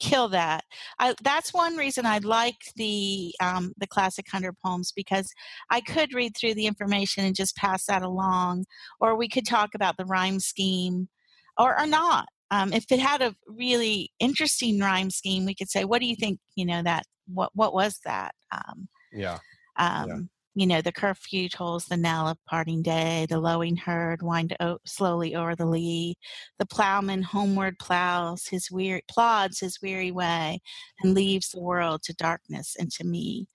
kill 0.00 0.28
that. 0.28 0.62
I, 1.00 1.14
that's 1.22 1.54
one 1.54 1.76
reason 1.76 2.04
i 2.04 2.18
liked 2.18 2.72
the 2.74 3.32
um, 3.40 3.72
the 3.78 3.86
classic 3.86 4.26
100 4.32 4.56
poems 4.64 4.92
because 4.94 5.30
i 5.70 5.80
could 5.80 6.14
read 6.14 6.36
through 6.36 6.54
the 6.54 6.66
information 6.66 7.24
and 7.24 7.36
just 7.36 7.56
pass 7.56 7.86
that 7.86 8.02
along 8.02 8.64
or 9.00 9.16
we 9.16 9.28
could 9.28 9.46
talk 9.46 9.70
about 9.74 9.96
the 9.96 10.04
rhyme 10.04 10.40
scheme 10.40 11.08
or, 11.56 11.78
or 11.78 11.86
not. 11.86 12.28
Um, 12.50 12.72
if 12.72 12.90
it 12.90 13.00
had 13.00 13.20
a 13.20 13.34
really 13.46 14.10
interesting 14.18 14.80
rhyme 14.80 15.10
scheme 15.10 15.44
we 15.44 15.54
could 15.54 15.70
say 15.70 15.84
what 15.84 16.00
do 16.00 16.06
you 16.06 16.16
think 16.16 16.40
you 16.56 16.66
know 16.66 16.82
that 16.82 17.04
what 17.32 17.50
what 17.54 17.72
was 17.72 18.00
that? 18.04 18.34
Um, 18.52 18.88
yeah. 19.12 19.38
Um, 19.76 20.08
yeah 20.08 20.18
you 20.58 20.66
know, 20.66 20.82
the 20.82 20.90
curfew 20.90 21.48
tolls 21.48 21.84
the 21.84 21.96
knell 21.96 22.26
of 22.26 22.36
parting 22.44 22.82
day, 22.82 23.28
the 23.30 23.38
lowing 23.38 23.76
herd 23.76 24.22
wind 24.22 24.56
o- 24.58 24.80
slowly 24.84 25.36
o'er 25.36 25.54
the 25.54 25.64
lea, 25.64 26.16
the 26.58 26.66
ploughman 26.66 27.22
homeward 27.22 27.78
ploughs 27.78 28.48
his 28.48 28.68
weary, 28.68 29.04
plods 29.08 29.60
his 29.60 29.78
weary 29.80 30.10
way, 30.10 30.58
and 31.00 31.14
leaves 31.14 31.50
the 31.50 31.60
world 31.60 32.02
to 32.02 32.12
darkness 32.14 32.74
and 32.76 32.90
to 32.90 33.04
me. 33.04 33.46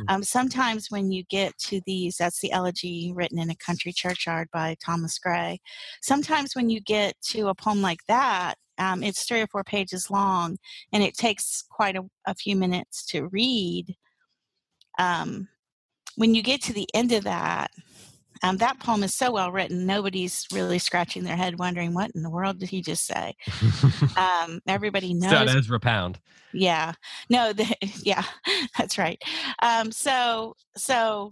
Mm-hmm. 0.00 0.14
Um, 0.16 0.22
sometimes 0.24 0.90
when 0.90 1.12
you 1.12 1.22
get 1.30 1.56
to 1.58 1.80
these, 1.86 2.16
that's 2.16 2.40
the 2.40 2.50
elegy 2.50 3.12
written 3.14 3.38
in 3.38 3.50
a 3.50 3.56
country 3.56 3.92
churchyard 3.92 4.48
by 4.52 4.74
Thomas 4.84 5.16
Gray. 5.20 5.60
Sometimes 6.02 6.56
when 6.56 6.70
you 6.70 6.80
get 6.80 7.14
to 7.28 7.46
a 7.46 7.54
poem 7.54 7.82
like 7.82 8.00
that, 8.08 8.56
um, 8.78 9.04
it's 9.04 9.22
three 9.22 9.42
or 9.42 9.46
four 9.46 9.62
pages 9.62 10.10
long, 10.10 10.56
and 10.92 11.04
it 11.04 11.16
takes 11.16 11.62
quite 11.70 11.94
a, 11.94 12.02
a 12.26 12.34
few 12.34 12.56
minutes 12.56 13.06
to 13.06 13.28
read. 13.28 13.94
Um, 14.98 15.46
when 16.18 16.34
you 16.34 16.42
get 16.42 16.60
to 16.60 16.72
the 16.72 16.88
end 16.94 17.12
of 17.12 17.22
that, 17.22 17.70
um, 18.42 18.56
that 18.56 18.80
poem 18.80 19.04
is 19.04 19.14
so 19.14 19.30
well 19.30 19.52
written, 19.52 19.86
nobody's 19.86 20.46
really 20.52 20.80
scratching 20.80 21.22
their 21.22 21.36
head 21.36 21.60
wondering 21.60 21.94
what 21.94 22.10
in 22.14 22.22
the 22.22 22.30
world 22.30 22.58
did 22.58 22.68
he 22.68 22.82
just 22.82 23.06
say. 23.06 23.34
um, 24.16 24.60
everybody 24.66 25.14
knows. 25.14 25.30
That 25.30 25.48
Ezra 25.48 25.78
Pound. 25.78 26.18
Yeah, 26.52 26.92
no, 27.30 27.52
the, 27.52 27.72
yeah, 28.02 28.24
that's 28.76 28.98
right. 28.98 29.22
Um, 29.62 29.92
so, 29.92 30.54
so, 30.76 31.30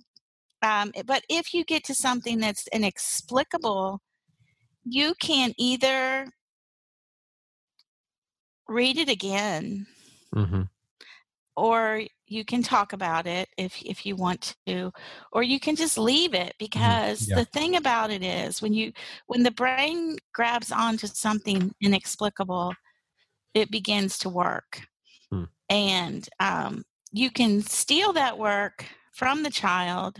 um, 0.63 0.93
but 1.05 1.25
if 1.29 1.53
you 1.53 1.65
get 1.65 1.83
to 1.85 1.95
something 1.95 2.39
that's 2.39 2.69
inexplicable, 2.73 4.01
you 4.85 5.15
can 5.21 5.53
either 5.59 6.29
read 8.69 8.99
it 8.99 9.09
again. 9.09 9.87
Mm-hmm 10.33 10.63
or 11.57 12.03
you 12.29 12.45
can 12.45 12.63
talk 12.63 12.93
about 12.93 13.27
it 13.27 13.49
if 13.57 13.81
if 13.83 14.05
you 14.05 14.17
want 14.17 14.57
to 14.67 14.93
or 15.33 15.43
you 15.43 15.61
can 15.61 15.77
just 15.77 15.97
leave 15.97 16.35
it 16.35 16.49
mm-hmm. 16.49 16.65
because 16.65 17.29
yeah. 17.29 17.37
the 17.37 17.45
thing 17.47 17.77
about 17.77 18.11
it 18.11 18.23
is 18.23 18.61
when 18.61 18.73
you 18.73 18.93
when 19.27 19.43
the 19.43 19.51
brain 19.51 20.17
grabs 20.33 20.73
onto 20.73 21.07
something 21.07 21.73
inexplicable 21.81 22.75
it 23.55 23.71
begins 23.71 24.19
to 24.19 24.29
work 24.29 24.83
hmm. 25.31 25.45
and 25.71 26.29
um, 26.41 26.83
you 27.13 27.31
can 27.31 27.63
steal 27.63 28.13
that 28.13 28.39
work 28.39 28.85
from 29.13 29.43
the 29.43 29.51
child 29.51 30.19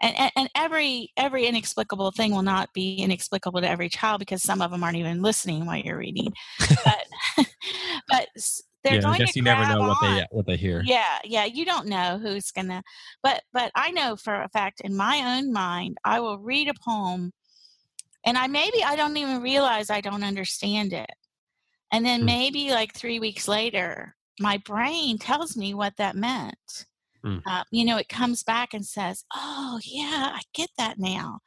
and, 0.00 0.16
and, 0.18 0.32
and, 0.36 0.50
every 0.54 1.10
every 1.16 1.46
inexplicable 1.46 2.10
thing 2.10 2.32
will 2.32 2.42
not 2.42 2.72
be 2.74 2.96
inexplicable 2.96 3.60
to 3.60 3.68
every 3.68 3.88
child 3.88 4.18
because 4.18 4.42
some 4.42 4.60
of 4.60 4.70
them 4.70 4.84
aren't 4.84 4.96
even 4.96 5.22
listening 5.22 5.64
while 5.66 5.78
you're 5.78 5.98
reading 5.98 6.32
but 6.84 7.06
but 8.08 8.28
they're 8.84 8.96
yeah, 8.96 9.00
going 9.00 9.14
I 9.14 9.18
guess 9.18 9.32
to 9.32 9.38
you 9.38 9.42
never 9.42 9.66
know 9.66 9.80
on. 9.80 9.88
what 9.88 9.98
they 10.02 10.26
what 10.30 10.46
they 10.46 10.56
hear. 10.56 10.82
Yeah, 10.84 11.18
yeah, 11.24 11.46
you 11.46 11.64
don't 11.64 11.86
know 11.86 12.18
who's 12.22 12.50
gonna. 12.50 12.82
But 13.22 13.42
but 13.52 13.72
I 13.74 13.90
know 13.90 14.14
for 14.14 14.34
a 14.34 14.48
fact 14.50 14.82
in 14.82 14.94
my 14.94 15.38
own 15.38 15.52
mind, 15.52 15.96
I 16.04 16.20
will 16.20 16.38
read 16.38 16.68
a 16.68 16.74
poem, 16.74 17.32
and 18.24 18.36
I 18.36 18.46
maybe 18.46 18.84
I 18.84 18.94
don't 18.94 19.16
even 19.16 19.42
realize 19.42 19.90
I 19.90 20.02
don't 20.02 20.22
understand 20.22 20.92
it, 20.92 21.10
and 21.90 22.04
then 22.04 22.22
mm. 22.22 22.26
maybe 22.26 22.70
like 22.70 22.94
three 22.94 23.18
weeks 23.18 23.48
later, 23.48 24.14
my 24.38 24.58
brain 24.58 25.18
tells 25.18 25.56
me 25.56 25.72
what 25.72 25.96
that 25.96 26.14
meant. 26.14 26.86
Mm. 27.24 27.40
Uh, 27.46 27.64
you 27.70 27.86
know, 27.86 27.96
it 27.96 28.10
comes 28.10 28.42
back 28.42 28.74
and 28.74 28.84
says, 28.84 29.24
"Oh 29.34 29.80
yeah, 29.82 30.32
I 30.34 30.42
get 30.52 30.68
that 30.76 30.98
now." 30.98 31.40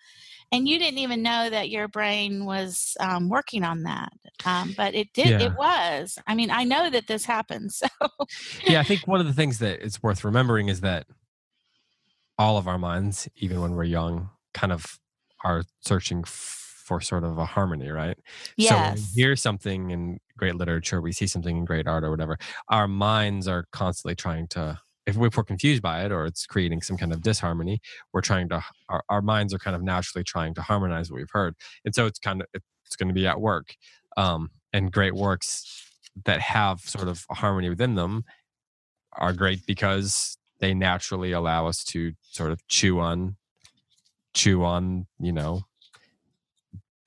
And 0.51 0.67
you 0.67 0.79
didn't 0.79 0.99
even 0.99 1.21
know 1.21 1.49
that 1.49 1.69
your 1.69 1.88
brain 1.88 2.45
was 2.45 2.95
um, 2.99 3.29
working 3.29 3.63
on 3.63 3.83
that 3.83 4.12
um, 4.45 4.73
but 4.77 4.93
it 4.95 5.07
did 5.13 5.27
yeah. 5.27 5.47
it 5.47 5.53
was 5.57 6.17
i 6.27 6.36
mean 6.36 6.51
i 6.51 6.63
know 6.63 6.89
that 6.89 7.07
this 7.07 7.25
happens 7.25 7.77
so 8.01 8.07
yeah 8.65 8.79
i 8.79 8.83
think 8.83 9.07
one 9.07 9.19
of 9.19 9.27
the 9.27 9.33
things 9.33 9.60
that 9.60 9.81
it's 9.81 10.01
worth 10.01 10.23
remembering 10.23 10.69
is 10.69 10.81
that 10.81 11.05
all 12.38 12.57
of 12.57 12.67
our 12.67 12.77
minds 12.77 13.27
even 13.38 13.62
when 13.62 13.73
we're 13.73 13.83
young 13.83 14.29
kind 14.53 14.71
of 14.71 14.99
are 15.43 15.63
searching 15.81 16.23
for 16.23 17.01
sort 17.01 17.23
of 17.23 17.38
a 17.38 17.45
harmony 17.45 17.89
right 17.89 18.17
yes. 18.55 18.99
so 18.99 19.03
we 19.15 19.21
hear 19.21 19.36
something 19.36 19.91
in 19.91 20.19
great 20.38 20.55
literature 20.55 21.01
we 21.01 21.12
see 21.12 21.27
something 21.27 21.57
in 21.57 21.65
great 21.65 21.88
art 21.88 22.03
or 22.03 22.10
whatever 22.10 22.38
our 22.69 22.88
minds 22.88 23.47
are 23.47 23.65
constantly 23.71 24.15
trying 24.15 24.47
to 24.47 24.79
if, 25.08 25.15
we're 25.15 25.30
confused 25.30 25.82
by 25.82 26.04
it 26.04 26.12
or 26.12 26.26
it's 26.26 26.46
creating 26.46 26.82
some 26.82 26.98
kind 26.98 27.13
of 27.13 27.22
disharmony 27.22 27.80
we're 28.13 28.22
trying 28.22 28.50
to 28.50 28.63
our, 28.89 29.04
our 29.10 29.22
minds 29.22 29.54
are 29.54 29.60
kind 29.60 29.76
of 29.76 29.82
naturally 29.82 30.24
trying 30.24 30.54
to 30.54 30.62
harmonize 30.62 31.10
what 31.10 31.17
we've 31.17 31.32
heard. 31.32 31.56
And 31.86 31.96
so 31.96 32.06
it's 32.06 32.20
kind 32.20 32.41
of 32.41 32.48
it's 32.54 32.96
going 32.96 33.08
to 33.08 33.13
be 33.13 33.28
at 33.28 33.39
work 33.41 33.76
um, 34.15 34.50
and 34.74 34.91
great 34.91 35.15
works 35.15 35.84
that 36.26 36.41
have 36.41 36.80
sort 36.82 37.08
of 37.08 37.26
harmony 37.32 37.70
within 37.70 37.96
them 37.96 38.24
are 39.13 39.34
great 39.34 39.65
because 39.65 40.38
they 40.60 40.74
naturally 40.74 41.32
allow 41.32 41.67
us 41.67 41.84
to 41.84 42.13
sort 42.22 42.52
of 42.52 42.65
chew 42.67 43.00
on 43.00 43.36
chew 44.34 44.63
on 44.63 45.08
you 45.20 45.32
know 45.32 45.62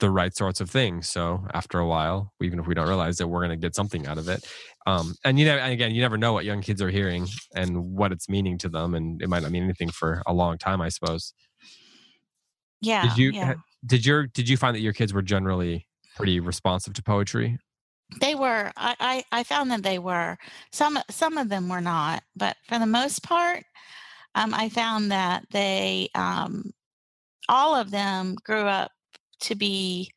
the 0.01 0.11
right 0.11 0.35
sorts 0.35 0.61
of 0.61 0.69
things. 0.69 1.09
So 1.09 1.47
after 1.55 1.79
a 1.79 1.87
while, 1.87 2.33
even 2.43 2.59
if 2.59 2.67
we 2.67 2.75
don't 2.75 2.89
realize 2.89 3.21
it, 3.21 3.29
we're 3.29 3.41
going 3.41 3.51
to 3.51 3.57
get 3.57 3.75
something 3.75 4.07
out 4.07 4.19
of 4.19 4.29
it. 4.29 4.47
Um, 4.87 5.15
and 5.25 5.39
you 5.39 5.45
know, 5.45 5.57
and 5.57 5.73
again, 5.73 5.95
you 5.95 6.01
never 6.01 6.19
know 6.19 6.33
what 6.33 6.45
young 6.45 6.63
kids 6.63 6.83
are 6.83 6.91
hearing 6.91 7.27
and 7.55 7.97
what 7.97 8.13
it's 8.13 8.29
meaning 8.29 8.59
to 8.59 8.69
them, 8.69 8.95
and 8.95 9.23
it 9.23 9.29
might 9.29 9.43
not 9.43 9.53
mean 9.53 9.63
anything 9.63 9.91
for 9.91 10.23
a 10.27 10.33
long 10.33 10.59
time, 10.59 10.81
I 10.81 10.89
suppose. 10.89 11.33
Yeah. 12.81 13.03
Did 13.03 13.19
you 13.19 13.31
yeah. 13.33 13.55
did 13.87 14.07
your 14.07 14.27
did 14.27 14.49
you 14.49 14.57
find 14.57 14.75
that 14.75 14.81
your 14.81 14.95
kids 14.95 15.13
were 15.13 15.23
generally 15.23 15.87
pretty 16.17 16.41
responsive 16.41 16.95
to 16.95 17.03
poetry? 17.03 17.59
They 18.21 18.35
were. 18.35 18.73
I, 18.77 18.97
I, 18.99 19.25
I 19.31 19.43
found 19.45 19.71
that 19.71 19.83
they 19.83 19.99
were. 19.99 20.37
Some 20.73 20.99
some 21.11 21.39
of 21.39 21.49
them 21.49 21.69
were 21.69 21.81
not, 21.81 22.23
but 22.35 22.57
for 22.67 22.79
the 22.79 22.87
most 22.87 23.23
part, 23.23 23.65
um, 24.35 24.55
I 24.55 24.69
found 24.69 25.13
that 25.13 25.45
they 25.51 26.09
um, 26.15 26.73
all 27.49 27.77
of 27.77 27.91
them 27.91 28.37
grew 28.45 28.63
up 28.63 28.91
to 29.40 29.55
be 29.55 30.12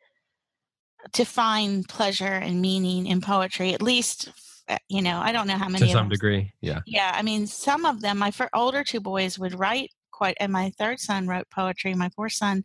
to 1.11 1.25
find 1.25 1.87
pleasure 1.87 2.25
and 2.25 2.61
meaning 2.61 3.05
in 3.07 3.19
poetry 3.19 3.73
at 3.73 3.81
least 3.81 4.29
uh, 4.69 4.77
you 4.87 5.01
know 5.01 5.19
i 5.19 5.31
don't 5.31 5.47
know 5.47 5.57
how 5.57 5.67
many 5.67 5.87
to 5.87 5.91
some 5.91 6.09
degree 6.09 6.51
yeah 6.61 6.79
yeah 6.85 7.11
i 7.15 7.21
mean 7.21 7.45
some 7.45 7.85
of 7.85 8.01
them 8.01 8.17
my 8.17 8.31
older 8.53 8.83
two 8.83 9.01
boys 9.01 9.37
would 9.37 9.57
write 9.59 9.91
quite 10.11 10.37
and 10.39 10.51
my 10.51 10.71
third 10.77 10.99
son 10.99 11.27
wrote 11.27 11.45
poetry 11.53 11.93
my 11.93 12.09
fourth 12.09 12.33
son 12.33 12.63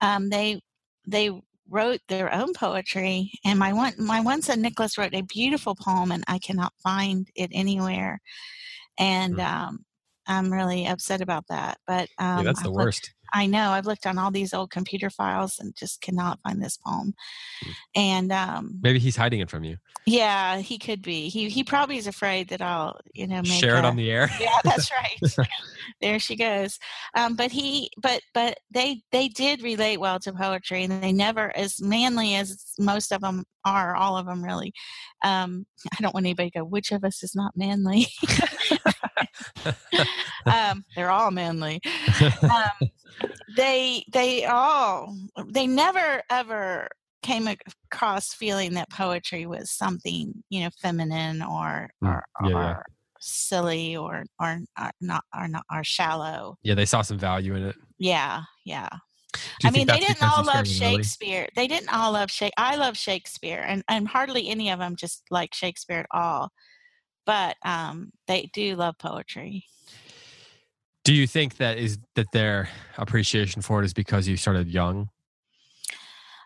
um, 0.00 0.30
they 0.30 0.60
they 1.06 1.30
wrote 1.68 2.00
their 2.08 2.32
own 2.32 2.52
poetry 2.54 3.30
and 3.44 3.58
my 3.58 3.72
one 3.72 3.92
my 3.98 4.20
one 4.20 4.40
son 4.40 4.62
nicholas 4.62 4.96
wrote 4.96 5.14
a 5.14 5.22
beautiful 5.22 5.74
poem 5.74 6.12
and 6.12 6.24
i 6.28 6.38
cannot 6.38 6.72
find 6.82 7.28
it 7.34 7.50
anywhere 7.52 8.20
and 8.98 9.36
mm. 9.36 9.44
um, 9.44 9.84
i'm 10.26 10.50
really 10.52 10.86
upset 10.86 11.20
about 11.20 11.44
that 11.48 11.76
but 11.86 12.08
um, 12.18 12.38
yeah, 12.38 12.42
that's 12.44 12.62
the 12.62 12.70
worst 12.70 13.12
I 13.32 13.46
know. 13.46 13.70
I've 13.70 13.86
looked 13.86 14.06
on 14.06 14.18
all 14.18 14.30
these 14.30 14.54
old 14.54 14.70
computer 14.70 15.10
files 15.10 15.58
and 15.58 15.74
just 15.74 16.00
cannot 16.00 16.40
find 16.42 16.62
this 16.62 16.76
poem. 16.76 17.14
Hmm. 17.62 17.70
And 17.94 18.32
um, 18.32 18.78
maybe 18.82 18.98
he's 18.98 19.16
hiding 19.16 19.40
it 19.40 19.50
from 19.50 19.64
you. 19.64 19.76
Yeah, 20.08 20.58
he 20.58 20.78
could 20.78 21.02
be. 21.02 21.28
He 21.28 21.48
he 21.48 21.64
probably 21.64 21.96
is 21.96 22.06
afraid 22.06 22.48
that 22.50 22.62
I'll 22.62 23.00
you 23.12 23.26
know 23.26 23.42
share 23.42 23.74
a, 23.74 23.78
it 23.80 23.84
on 23.84 23.96
the 23.96 24.08
air. 24.12 24.30
Yeah, 24.38 24.56
that's 24.64 24.88
right. 24.92 25.48
there 26.00 26.20
she 26.20 26.36
goes. 26.36 26.78
Um, 27.16 27.34
but 27.34 27.50
he 27.50 27.90
but 28.00 28.22
but 28.32 28.58
they 28.70 29.02
they 29.10 29.26
did 29.26 29.62
relate 29.62 29.98
well 29.98 30.20
to 30.20 30.32
poetry, 30.32 30.84
and 30.84 31.02
they 31.02 31.10
never 31.10 31.54
as 31.56 31.82
manly 31.82 32.36
as 32.36 32.72
most 32.78 33.10
of 33.10 33.20
them 33.20 33.44
are. 33.64 33.96
All 33.96 34.16
of 34.16 34.26
them 34.26 34.44
really. 34.44 34.72
Um, 35.24 35.66
I 35.92 36.00
don't 36.00 36.14
want 36.14 36.24
anybody 36.24 36.50
to 36.50 36.58
go. 36.60 36.64
Which 36.64 36.92
of 36.92 37.02
us 37.02 37.24
is 37.24 37.34
not 37.34 37.56
manly? 37.56 38.06
um, 40.46 40.84
they're 40.94 41.10
all 41.10 41.30
manly. 41.30 41.80
Um, 42.42 42.88
they 43.56 44.04
they 44.12 44.44
all 44.44 45.16
they 45.48 45.66
never 45.66 46.22
ever 46.30 46.88
came 47.22 47.48
across 47.48 48.34
feeling 48.34 48.74
that 48.74 48.90
poetry 48.90 49.46
was 49.46 49.70
something 49.70 50.32
you 50.50 50.62
know 50.62 50.70
feminine 50.80 51.42
or 51.42 51.88
mm, 52.02 52.08
or, 52.08 52.22
yeah, 52.44 52.54
or 52.54 52.60
yeah. 52.60 52.76
silly 53.20 53.96
or, 53.96 54.24
or 54.40 54.58
or 54.78 54.90
not 55.00 55.24
or 55.34 55.48
not 55.48 55.64
or 55.72 55.82
shallow. 55.82 56.56
Yeah, 56.62 56.74
they 56.74 56.84
saw 56.84 57.02
some 57.02 57.18
value 57.18 57.54
in 57.54 57.64
it. 57.64 57.76
Yeah, 57.98 58.42
yeah. 58.64 58.88
I 59.64 59.70
mean, 59.70 59.86
they 59.86 59.98
didn't 59.98 60.22
all 60.22 60.44
love 60.44 60.66
Shakespeare. 60.66 61.40
Early? 61.40 61.48
They 61.56 61.66
didn't 61.66 61.92
all 61.92 62.12
love 62.12 62.30
Shakespeare. 62.30 62.64
I 62.64 62.76
love 62.76 62.96
Shakespeare, 62.96 63.64
and 63.66 63.82
and 63.88 64.08
hardly 64.08 64.48
any 64.48 64.70
of 64.70 64.78
them 64.78 64.96
just 64.96 65.22
like 65.30 65.54
Shakespeare 65.54 66.00
at 66.00 66.06
all. 66.10 66.50
But 67.26 67.56
um, 67.64 68.12
they 68.28 68.50
do 68.52 68.76
love 68.76 68.94
poetry 68.98 69.64
Do 71.06 71.14
you 71.14 71.28
think 71.28 71.58
that 71.58 71.78
is 71.78 72.00
that 72.16 72.26
their 72.32 72.68
appreciation 72.98 73.62
for 73.62 73.80
it 73.80 73.84
is 73.84 73.94
because 73.94 74.26
you 74.26 74.36
started 74.36 74.66
young? 74.66 75.08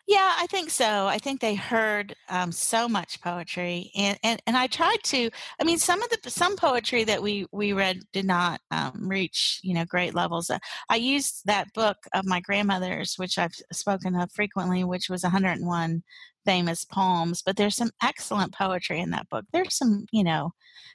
Yeah, 0.06 0.34
I 0.36 0.46
think 0.48 0.68
so. 0.68 1.06
I 1.06 1.16
think 1.16 1.40
they 1.40 1.54
heard 1.54 2.14
um, 2.28 2.52
so 2.52 2.86
much 2.86 3.22
poetry, 3.22 3.90
and, 3.96 4.18
and 4.22 4.42
and 4.46 4.58
I 4.58 4.66
tried 4.66 5.02
to. 5.04 5.30
I 5.58 5.64
mean, 5.64 5.78
some 5.78 6.02
of 6.02 6.10
the 6.10 6.30
some 6.30 6.56
poetry 6.56 7.04
that 7.04 7.22
we 7.22 7.46
we 7.52 7.72
read 7.72 8.02
did 8.12 8.26
not 8.26 8.60
um, 8.70 9.08
reach 9.08 9.60
you 9.62 9.72
know 9.72 9.86
great 9.86 10.14
levels. 10.14 10.50
Uh, 10.50 10.58
I 10.90 10.96
used 10.96 11.46
that 11.46 11.72
book 11.72 11.96
of 12.12 12.26
my 12.26 12.40
grandmother's, 12.40 13.14
which 13.14 13.38
I've 13.38 13.54
spoken 13.72 14.14
of 14.14 14.30
frequently, 14.30 14.84
which 14.84 15.08
was 15.08 15.22
101 15.22 16.02
famous 16.44 16.84
poems. 16.84 17.40
But 17.40 17.56
there's 17.56 17.76
some 17.76 17.92
excellent 18.02 18.52
poetry 18.52 19.00
in 19.00 19.08
that 19.12 19.30
book. 19.30 19.46
There's 19.54 19.74
some 19.74 20.04
you 20.12 20.22
know 20.22 20.52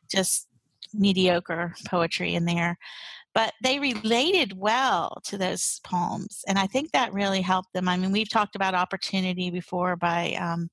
just 0.08 0.49
mediocre 0.93 1.73
poetry 1.88 2.36
in 2.36 2.45
there 2.45 2.78
but 3.35 3.53
they 3.61 3.77
related 3.77 4.57
well 4.57 5.21
to 5.25 5.37
those 5.37 5.79
poems 5.83 6.43
and 6.47 6.57
i 6.57 6.65
think 6.65 6.91
that 6.91 7.13
really 7.13 7.41
helped 7.41 7.71
them. 7.73 7.87
I 7.87 7.97
mean 7.97 8.11
we've 8.11 8.29
talked 8.29 8.55
about 8.55 8.73
opportunity 8.73 9.51
before 9.51 9.95
by 9.95 10.35
um, 10.39 10.69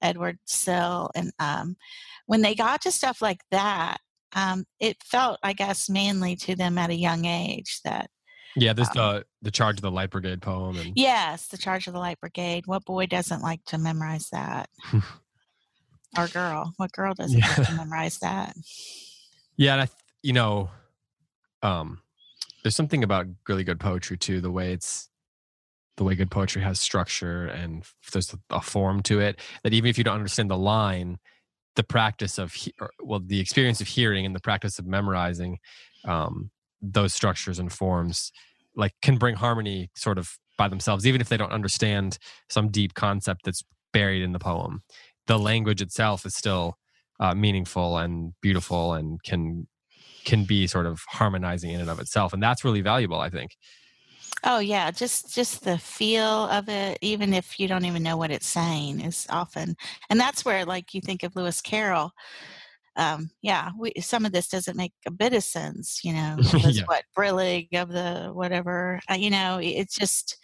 edward 0.00 0.38
sill 0.46 1.10
and 1.14 1.32
um, 1.38 1.76
when 2.26 2.40
they 2.40 2.54
got 2.54 2.80
to 2.82 2.92
stuff 2.92 3.20
like 3.20 3.40
that 3.50 3.98
um, 4.34 4.64
it 4.80 4.96
felt 5.02 5.38
i 5.42 5.52
guess 5.52 5.90
mainly 5.90 6.36
to 6.36 6.56
them 6.56 6.78
at 6.78 6.90
a 6.90 6.94
young 6.94 7.26
age 7.26 7.80
that 7.84 8.08
yeah 8.56 8.72
this 8.72 8.88
um, 8.90 8.98
uh, 8.98 9.20
the 9.42 9.50
charge 9.50 9.76
of 9.76 9.82
the 9.82 9.90
light 9.90 10.10
brigade 10.10 10.40
poem 10.40 10.78
and... 10.78 10.92
yes 10.96 11.48
the 11.48 11.58
charge 11.58 11.86
of 11.86 11.92
the 11.92 11.98
light 11.98 12.20
brigade. 12.20 12.66
What 12.66 12.84
boy 12.84 13.06
doesn't 13.06 13.42
like 13.42 13.62
to 13.66 13.76
memorize 13.76 14.28
that? 14.32 14.70
Or 16.16 16.26
girl. 16.26 16.72
What 16.78 16.92
girl 16.92 17.12
doesn't 17.12 17.38
yeah. 17.38 17.54
like 17.58 17.68
to 17.68 17.74
memorize 17.74 18.18
that? 18.20 18.56
Yeah 19.58 19.74
and 19.74 19.82
i 19.82 19.88
you 20.22 20.32
know 20.32 20.70
um 21.62 22.00
there's 22.62 22.76
something 22.76 23.04
about 23.04 23.26
really 23.48 23.64
good 23.64 23.80
poetry 23.80 24.16
too 24.16 24.40
the 24.40 24.50
way 24.50 24.72
it's 24.72 25.08
the 25.96 26.04
way 26.04 26.14
good 26.14 26.30
poetry 26.30 26.62
has 26.62 26.80
structure 26.80 27.46
and 27.46 27.84
there's 28.12 28.34
a 28.50 28.60
form 28.60 29.02
to 29.02 29.20
it 29.20 29.40
that 29.64 29.72
even 29.72 29.90
if 29.90 29.98
you 29.98 30.04
don't 30.04 30.14
understand 30.14 30.50
the 30.50 30.56
line 30.56 31.18
the 31.76 31.82
practice 31.82 32.38
of 32.38 32.54
well 33.00 33.20
the 33.24 33.40
experience 33.40 33.80
of 33.80 33.88
hearing 33.88 34.24
and 34.24 34.34
the 34.34 34.40
practice 34.40 34.78
of 34.78 34.86
memorizing 34.86 35.58
um, 36.04 36.50
those 36.80 37.12
structures 37.12 37.58
and 37.58 37.72
forms 37.72 38.32
like 38.76 38.92
can 39.02 39.16
bring 39.16 39.34
harmony 39.34 39.90
sort 39.94 40.18
of 40.18 40.38
by 40.56 40.68
themselves 40.68 41.06
even 41.06 41.20
if 41.20 41.28
they 41.28 41.36
don't 41.36 41.52
understand 41.52 42.18
some 42.48 42.68
deep 42.68 42.94
concept 42.94 43.44
that's 43.44 43.62
buried 43.92 44.22
in 44.22 44.32
the 44.32 44.38
poem. 44.38 44.82
The 45.26 45.38
language 45.38 45.82
itself 45.82 46.24
is 46.26 46.34
still 46.34 46.76
uh, 47.20 47.34
meaningful 47.34 47.98
and 47.98 48.32
beautiful 48.40 48.94
and 48.94 49.22
can 49.22 49.66
can 50.24 50.44
be 50.44 50.66
sort 50.66 50.86
of 50.86 51.00
harmonizing 51.08 51.70
in 51.70 51.80
and 51.80 51.90
of 51.90 52.00
itself 52.00 52.32
and 52.32 52.42
that's 52.42 52.64
really 52.64 52.80
valuable 52.80 53.20
i 53.20 53.28
think 53.28 53.56
oh 54.44 54.58
yeah 54.58 54.90
just 54.90 55.34
just 55.34 55.64
the 55.64 55.78
feel 55.78 56.48
of 56.48 56.68
it 56.68 56.98
even 57.00 57.32
if 57.32 57.58
you 57.58 57.66
don't 57.66 57.84
even 57.84 58.02
know 58.02 58.16
what 58.16 58.30
it's 58.30 58.46
saying 58.46 59.00
is 59.00 59.26
often 59.30 59.76
and 60.10 60.20
that's 60.20 60.44
where 60.44 60.64
like 60.64 60.94
you 60.94 61.00
think 61.00 61.22
of 61.22 61.34
lewis 61.34 61.60
carroll 61.60 62.12
um, 62.98 63.30
yeah, 63.42 63.70
we, 63.78 63.92
some 64.00 64.26
of 64.26 64.32
this 64.32 64.48
doesn't 64.48 64.76
make 64.76 64.92
a 65.06 65.10
bit 65.12 65.32
of 65.32 65.44
sense, 65.44 66.00
you 66.02 66.12
know. 66.12 66.36
yeah. 66.52 66.82
What 66.86 67.04
Brillig 67.16 67.68
of 67.72 67.90
the 67.90 68.30
whatever, 68.32 69.00
uh, 69.08 69.14
you 69.14 69.30
know, 69.30 69.60
it's 69.62 69.94
just. 69.94 70.36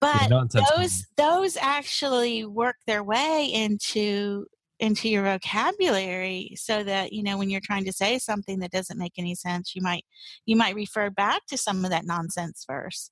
But 0.00 0.30
those 0.74 1.04
those 1.18 1.58
actually 1.58 2.46
work 2.46 2.76
their 2.86 3.04
way 3.04 3.50
into 3.52 4.46
into 4.80 5.08
your 5.08 5.22
vocabulary 5.24 6.54
so 6.56 6.82
that 6.82 7.12
you 7.12 7.22
know 7.22 7.38
when 7.38 7.50
you're 7.50 7.60
trying 7.62 7.84
to 7.84 7.92
say 7.92 8.18
something 8.18 8.58
that 8.58 8.70
doesn't 8.70 8.98
make 8.98 9.12
any 9.18 9.34
sense 9.34 9.74
you 9.74 9.82
might 9.82 10.04
you 10.46 10.56
might 10.56 10.74
refer 10.74 11.10
back 11.10 11.42
to 11.46 11.56
some 11.56 11.84
of 11.84 11.90
that 11.90 12.06
nonsense 12.06 12.64
verse 12.68 13.10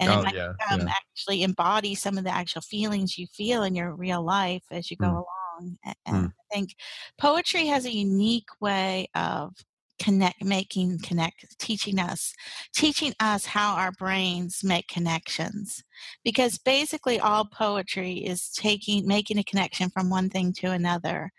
and 0.00 0.10
oh, 0.10 0.20
it 0.20 0.24
might 0.24 0.34
yeah, 0.34 0.52
um, 0.70 0.80
yeah. 0.80 0.88
actually 0.88 1.42
embody 1.42 1.94
some 1.94 2.18
of 2.18 2.24
the 2.24 2.34
actual 2.34 2.60
feelings 2.60 3.16
you 3.16 3.26
feel 3.28 3.62
in 3.62 3.74
your 3.74 3.94
real 3.94 4.22
life 4.22 4.64
as 4.70 4.90
you 4.90 4.96
go 4.96 5.06
mm. 5.06 5.12
along 5.12 5.78
and 6.04 6.26
mm. 6.26 6.28
i 6.28 6.54
think 6.54 6.74
poetry 7.18 7.66
has 7.66 7.86
a 7.86 7.94
unique 7.94 8.48
way 8.60 9.06
of 9.14 9.52
connect 9.98 10.44
making 10.44 10.98
connect 10.98 11.58
teaching 11.58 11.98
us 11.98 12.34
teaching 12.74 13.14
us 13.20 13.46
how 13.46 13.74
our 13.74 13.92
brains 13.92 14.62
make 14.62 14.86
connections 14.88 15.82
because 16.22 16.58
basically 16.58 17.18
all 17.18 17.46
poetry 17.46 18.14
is 18.14 18.50
taking 18.50 19.06
making 19.06 19.38
a 19.38 19.44
connection 19.44 19.88
from 19.90 20.10
one 20.10 20.28
thing 20.28 20.52
to 20.52 20.70
another 20.70 21.30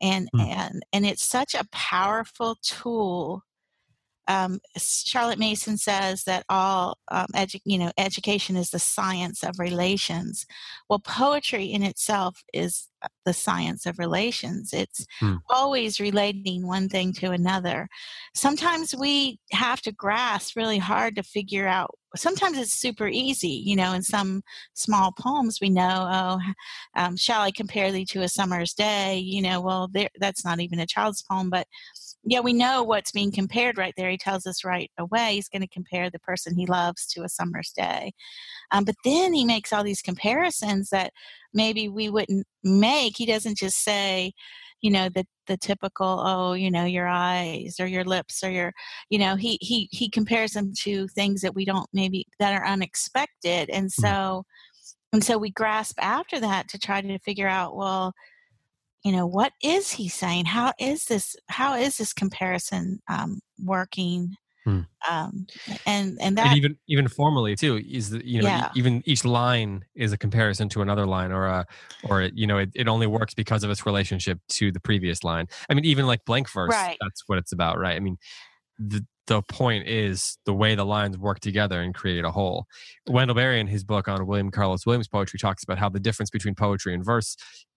and 0.00 0.28
mm. 0.34 0.40
and 0.40 0.82
and 0.92 1.06
it's 1.06 1.26
such 1.26 1.54
a 1.54 1.66
powerful 1.70 2.56
tool 2.62 3.42
um, 4.28 4.60
Charlotte 4.76 5.38
Mason 5.38 5.76
says 5.76 6.24
that 6.24 6.44
all 6.48 6.98
um, 7.10 7.26
edu- 7.34 7.60
you 7.64 7.78
know 7.78 7.90
education 7.98 8.56
is 8.56 8.70
the 8.70 8.78
science 8.78 9.42
of 9.42 9.58
relations. 9.58 10.46
Well, 10.88 11.00
poetry 11.00 11.64
in 11.66 11.82
itself 11.82 12.42
is 12.52 12.88
uh, 13.02 13.08
the 13.24 13.32
science 13.32 13.84
of 13.84 13.98
relations. 13.98 14.72
It's 14.72 15.06
hmm. 15.18 15.36
always 15.50 15.98
relating 15.98 16.66
one 16.66 16.88
thing 16.88 17.12
to 17.14 17.32
another. 17.32 17.88
Sometimes 18.34 18.94
we 18.94 19.40
have 19.52 19.80
to 19.82 19.92
grasp 19.92 20.56
really 20.56 20.78
hard 20.78 21.16
to 21.16 21.22
figure 21.22 21.66
out. 21.66 21.90
Sometimes 22.14 22.58
it's 22.58 22.74
super 22.74 23.08
easy, 23.08 23.62
you 23.64 23.74
know. 23.74 23.92
In 23.92 24.02
some 24.02 24.42
small 24.74 25.12
poems, 25.12 25.58
we 25.60 25.70
know, 25.70 26.08
oh, 26.12 26.38
um, 26.94 27.16
shall 27.16 27.40
I 27.40 27.50
compare 27.50 27.90
thee 27.90 28.04
to 28.06 28.22
a 28.22 28.28
summer's 28.28 28.74
day? 28.74 29.18
You 29.18 29.42
know, 29.42 29.60
well, 29.62 29.90
that's 30.20 30.44
not 30.44 30.60
even 30.60 30.78
a 30.78 30.86
child's 30.86 31.22
poem, 31.22 31.48
but 31.48 31.66
yeah, 32.24 32.40
we 32.40 32.52
know 32.52 32.82
what's 32.82 33.10
being 33.10 33.32
compared 33.32 33.78
right 33.78 33.94
there. 33.96 34.10
He 34.10 34.16
tells 34.16 34.46
us 34.46 34.64
right 34.64 34.90
away 34.96 35.34
he's 35.34 35.48
going 35.48 35.62
to 35.62 35.68
compare 35.68 36.08
the 36.08 36.20
person 36.20 36.54
he 36.54 36.66
loves 36.66 37.06
to 37.08 37.22
a 37.22 37.28
summer's 37.28 37.72
day. 37.72 38.12
Um, 38.70 38.84
but 38.84 38.94
then 39.04 39.32
he 39.32 39.44
makes 39.44 39.72
all 39.72 39.82
these 39.82 40.02
comparisons 40.02 40.90
that 40.90 41.12
maybe 41.52 41.88
we 41.88 42.08
wouldn't 42.08 42.46
make. 42.62 43.16
He 43.16 43.26
doesn't 43.26 43.58
just 43.58 43.82
say, 43.82 44.32
you 44.80 44.90
know, 44.90 45.08
the 45.08 45.24
the 45.48 45.56
typical, 45.56 46.22
oh, 46.24 46.52
you 46.52 46.70
know, 46.70 46.84
your 46.84 47.08
eyes 47.08 47.76
or 47.80 47.86
your 47.86 48.04
lips 48.04 48.44
or 48.44 48.50
your, 48.50 48.72
you 49.10 49.18
know, 49.18 49.34
he 49.36 49.58
he 49.60 49.88
he 49.90 50.08
compares 50.08 50.52
them 50.52 50.72
to 50.82 51.08
things 51.08 51.40
that 51.40 51.54
we 51.54 51.64
don't 51.64 51.88
maybe 51.92 52.26
that 52.38 52.54
are 52.54 52.66
unexpected, 52.66 53.68
and 53.70 53.86
mm. 53.86 53.92
so 53.92 54.44
and 55.12 55.24
so 55.24 55.38
we 55.38 55.50
grasp 55.50 55.98
after 56.00 56.40
that 56.40 56.68
to 56.68 56.78
try 56.78 57.00
to 57.00 57.18
figure 57.18 57.48
out, 57.48 57.76
well, 57.76 58.12
you 59.04 59.12
know 59.12 59.26
what 59.26 59.52
is 59.62 59.90
he 59.90 60.08
saying 60.08 60.44
how 60.44 60.72
is 60.78 61.04
this 61.06 61.36
how 61.48 61.74
is 61.74 61.96
this 61.96 62.12
comparison 62.12 63.00
um, 63.08 63.40
working 63.64 64.34
hmm. 64.64 64.80
um, 65.10 65.46
and 65.86 66.18
and 66.20 66.38
that 66.38 66.48
and 66.48 66.56
even 66.56 66.76
even 66.88 67.08
formally 67.08 67.56
too 67.56 67.80
is 67.88 68.10
the, 68.10 68.26
you 68.26 68.40
know 68.42 68.48
yeah. 68.48 68.70
even 68.74 69.02
each 69.04 69.24
line 69.24 69.84
is 69.94 70.12
a 70.12 70.18
comparison 70.18 70.68
to 70.68 70.82
another 70.82 71.06
line 71.06 71.32
or 71.32 71.46
a 71.46 71.66
or 72.04 72.22
you 72.34 72.46
know 72.46 72.58
it, 72.58 72.70
it 72.74 72.88
only 72.88 73.06
works 73.06 73.34
because 73.34 73.64
of 73.64 73.70
its 73.70 73.84
relationship 73.86 74.38
to 74.48 74.70
the 74.72 74.80
previous 74.80 75.24
line 75.24 75.46
i 75.68 75.74
mean 75.74 75.84
even 75.84 76.06
like 76.06 76.24
blank 76.24 76.48
verse 76.50 76.70
right. 76.70 76.96
that's 77.00 77.22
what 77.26 77.38
it's 77.38 77.52
about 77.52 77.78
right 77.78 77.96
i 77.96 78.00
mean 78.00 78.16
the 78.78 79.04
the 79.26 79.42
point 79.42 79.86
is 79.86 80.38
the 80.46 80.52
way 80.52 80.74
the 80.74 80.84
lines 80.84 81.16
work 81.16 81.40
together 81.40 81.80
and 81.80 81.94
create 81.94 82.24
a 82.24 82.30
whole. 82.30 82.66
Wendell 83.08 83.36
Berry, 83.36 83.60
in 83.60 83.66
his 83.66 83.84
book 83.84 84.08
on 84.08 84.26
William 84.26 84.50
Carlos 84.50 84.84
Williams 84.84 85.08
poetry, 85.08 85.38
talks 85.38 85.62
about 85.62 85.78
how 85.78 85.88
the 85.88 86.00
difference 86.00 86.30
between 86.30 86.54
poetry 86.54 86.92
and 86.92 87.04
verse. 87.04 87.36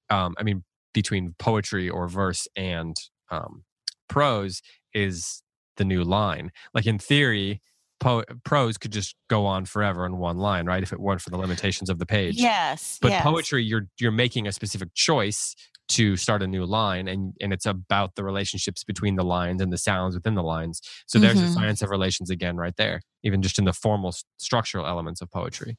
Um, 0.10 0.36
I 0.38 0.44
mean, 0.44 0.64
between 0.96 1.36
poetry 1.38 1.88
or 1.88 2.08
verse 2.08 2.48
and 2.56 2.96
um, 3.30 3.66
prose 4.08 4.62
is 4.94 5.44
the 5.76 5.86
new 5.86 6.04
line. 6.04 6.52
Like 6.74 6.88
in 6.88 6.98
theory, 6.98 7.62
po- 8.00 8.24
prose 8.46 8.78
could 8.78 8.92
just 8.92 9.14
go 9.30 9.46
on 9.46 9.66
forever 9.66 10.06
in 10.06 10.18
one 10.18 10.38
line, 10.38 10.66
right? 10.66 10.82
If 10.82 10.94
it 10.94 11.00
weren't 11.00 11.22
for 11.22 11.30
the 11.30 11.38
limitations 11.38 11.90
of 11.90 12.00
the 12.00 12.06
page. 12.06 12.36
Yes. 12.38 12.98
But 13.02 13.12
yes. 13.12 13.24
poetry, 13.24 13.64
you're 13.64 13.88
you're 14.00 14.12
making 14.12 14.48
a 14.48 14.54
specific 14.54 14.90
choice 14.96 15.54
to 15.88 16.16
start 16.16 16.42
a 16.42 16.48
new 16.48 16.66
line, 16.66 17.08
and 17.10 17.34
and 17.42 17.52
it's 17.52 17.66
about 17.66 18.16
the 18.16 18.24
relationships 18.24 18.84
between 18.86 19.18
the 19.18 19.26
lines 19.26 19.62
and 19.62 19.72
the 19.72 19.78
sounds 19.78 20.16
within 20.16 20.34
the 20.34 20.44
lines. 20.44 20.82
So 21.08 21.20
there's 21.20 21.36
mm-hmm. 21.36 21.48
the 21.48 21.54
science 21.54 21.82
of 21.82 21.90
relations 21.90 22.30
again, 22.30 22.56
right 22.56 22.76
there. 22.78 23.02
Even 23.22 23.42
just 23.42 23.60
in 23.60 23.66
the 23.66 23.74
formal 23.74 24.16
structural 24.38 24.88
elements 24.88 25.22
of 25.22 25.30
poetry. 25.30 25.76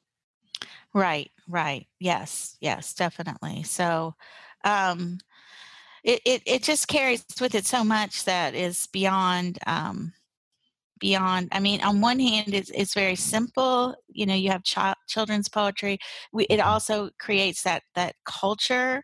Right. 0.95 1.31
Right. 1.49 1.87
Yes. 2.01 2.57
Yes. 2.61 2.95
Definitely. 2.95 3.63
So 3.65 4.15
um, 4.65 5.19
it, 6.05 6.21
it, 6.25 6.43
it 6.47 6.63
just 6.63 6.89
carries 6.89 7.25
with 7.41 7.55
it 7.55 7.67
so 7.67 7.83
much 7.83 8.25
that 8.25 8.55
is 8.55 8.87
beyond 8.93 9.59
um, 9.67 10.13
beyond 10.99 11.49
i 11.53 11.61
mean 11.61 11.83
on 11.83 12.01
one 12.01 12.19
hand 12.19 12.55
it's, 12.55 12.71
it's 12.71 12.95
very 12.95 13.17
simple 13.17 13.95
you 14.09 14.25
know 14.25 14.35
you 14.35 14.51
have 14.51 14.63
ch- 14.63 14.79
children's 15.09 15.49
poetry 15.49 15.99
we, 16.33 16.45
it 16.47 16.61
also 16.61 17.11
creates 17.19 17.63
that 17.63 17.83
that 17.95 18.15
culture 18.25 19.03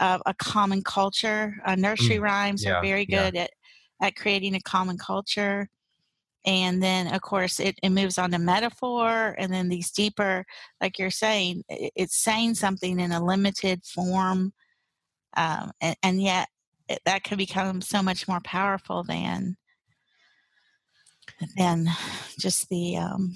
uh, 0.00 0.18
a 0.26 0.34
common 0.34 0.82
culture 0.82 1.54
uh, 1.66 1.74
nursery 1.74 2.16
mm, 2.16 2.22
rhymes 2.22 2.64
yeah, 2.64 2.78
are 2.78 2.82
very 2.82 3.04
good 3.04 3.34
yeah. 3.34 3.42
at 3.42 3.50
at 4.02 4.16
creating 4.16 4.54
a 4.54 4.60
common 4.60 4.96
culture 4.96 5.68
and 6.46 6.82
then 6.82 7.12
of 7.12 7.20
course 7.20 7.60
it, 7.60 7.78
it 7.82 7.90
moves 7.90 8.18
on 8.18 8.30
to 8.30 8.38
metaphor 8.38 9.34
and 9.38 9.52
then 9.52 9.68
these 9.68 9.90
deeper 9.90 10.44
like 10.80 10.98
you're 10.98 11.10
saying 11.10 11.62
it, 11.68 11.92
it's 11.96 12.16
saying 12.16 12.54
something 12.54 12.98
in 12.98 13.12
a 13.12 13.22
limited 13.22 13.84
form 13.84 14.52
um, 15.36 15.72
and, 15.80 15.96
and, 16.02 16.22
yet 16.22 16.48
it, 16.88 17.00
that 17.04 17.24
can 17.24 17.36
become 17.36 17.80
so 17.80 18.02
much 18.02 18.26
more 18.26 18.40
powerful 18.40 19.02
than 19.02 19.56
than 21.56 21.88
just 22.38 22.68
the 22.68 22.96
um, 22.96 23.34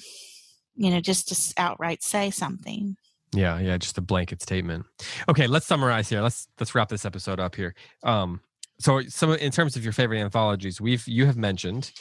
you 0.75 0.91
know 0.91 1.01
just 1.01 1.29
to 1.29 1.61
outright 1.61 2.03
say 2.03 2.31
something. 2.31 2.97
Yeah, 3.33 3.61
yeah, 3.61 3.77
just 3.77 3.99
a 3.99 4.01
blanket 4.01 4.43
statement. 4.43 4.87
Okay, 5.29 5.47
let's 5.47 5.67
summarize 5.67 6.09
here. 6.09 6.21
Let's 6.21 6.49
let's 6.59 6.75
wrap 6.75 6.89
this 6.89 7.05
episode 7.05 7.39
up 7.39 7.55
here. 7.55 7.75
Um, 8.03 8.41
so 8.81 9.03
some 9.03 9.33
in 9.35 9.53
terms 9.53 9.77
of 9.77 9.85
your 9.85 9.93
favorite 9.93 10.21
anthologies, 10.21 10.81
we've 10.81 11.07
you 11.07 11.27
have 11.27 11.37
mentioned 11.37 11.93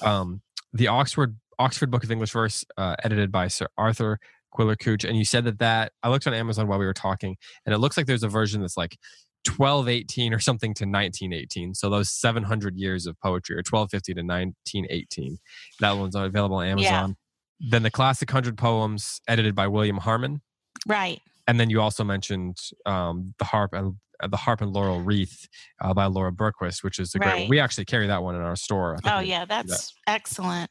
um, 0.00 0.40
the 0.72 0.88
Oxford 0.88 1.36
Oxford 1.58 1.90
Book 1.90 2.02
of 2.02 2.10
English 2.10 2.32
Verse, 2.32 2.64
uh, 2.76 2.96
edited 3.04 3.30
by 3.30 3.48
Sir 3.48 3.68
Arthur 3.78 4.18
Quiller 4.50 4.74
Couch, 4.74 5.04
and 5.04 5.16
you 5.16 5.24
said 5.24 5.44
that 5.44 5.58
that 5.58 5.92
I 6.02 6.08
looked 6.08 6.26
on 6.26 6.34
Amazon 6.34 6.66
while 6.66 6.78
we 6.78 6.86
were 6.86 6.94
talking, 6.94 7.36
and 7.64 7.74
it 7.74 7.78
looks 7.78 7.96
like 7.96 8.06
there's 8.06 8.24
a 8.24 8.28
version 8.28 8.60
that's 8.60 8.76
like 8.76 8.96
1218 9.46 10.32
or 10.32 10.38
something 10.38 10.74
to 10.74 10.84
1918. 10.84 11.74
So 11.74 11.90
those 11.90 12.10
700 12.10 12.76
years 12.76 13.06
of 13.06 13.18
poetry, 13.20 13.56
or 13.56 13.64
1250 13.68 14.14
to 14.14 14.20
1918. 14.20 15.38
That 15.80 15.92
one's 15.92 16.14
available 16.14 16.56
on 16.56 16.66
Amazon. 16.66 17.16
Yeah. 17.60 17.70
Then 17.70 17.82
the 17.82 17.90
classic 17.90 18.30
100 18.30 18.56
poems, 18.58 19.20
edited 19.28 19.54
by 19.54 19.68
William 19.68 19.98
Harmon. 19.98 20.42
Right. 20.86 21.20
And 21.46 21.58
then 21.58 21.70
you 21.70 21.80
also 21.80 22.04
mentioned 22.04 22.56
um, 22.86 23.34
the 23.38 23.44
harp 23.44 23.72
and 23.72 23.96
uh, 24.22 24.28
the 24.28 24.36
harp 24.36 24.60
and 24.60 24.72
laurel 24.72 25.00
wreath 25.00 25.48
uh, 25.80 25.92
by 25.92 26.06
Laura 26.06 26.32
Berquist, 26.32 26.84
which 26.84 26.98
is 26.98 27.14
a 27.14 27.18
right. 27.18 27.30
great. 27.30 27.48
We 27.48 27.58
actually 27.58 27.84
carry 27.84 28.06
that 28.06 28.22
one 28.22 28.34
in 28.34 28.40
our 28.40 28.56
store. 28.56 28.96
Oh 29.04 29.20
yeah, 29.20 29.44
that's 29.44 29.88
that. 29.88 29.92
excellent. 30.06 30.70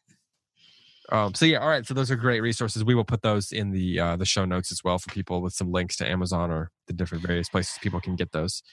Um, 1.11 1.33
so 1.33 1.45
yeah, 1.45 1.57
all 1.57 1.67
right. 1.67 1.85
So 1.85 1.93
those 1.93 2.09
are 2.09 2.15
great 2.15 2.41
resources. 2.41 2.83
We 2.85 2.95
will 2.95 3.03
put 3.03 3.21
those 3.21 3.51
in 3.51 3.71
the 3.71 3.99
uh, 3.99 4.15
the 4.15 4.25
show 4.25 4.45
notes 4.45 4.71
as 4.71 4.83
well 4.83 4.97
for 4.97 5.09
people 5.09 5.41
with 5.41 5.53
some 5.53 5.71
links 5.71 5.97
to 5.97 6.09
Amazon 6.09 6.51
or 6.51 6.71
the 6.87 6.93
different 6.93 7.25
various 7.25 7.49
places 7.49 7.77
people 7.81 7.99
can 7.99 8.15
get 8.15 8.31
those. 8.31 8.63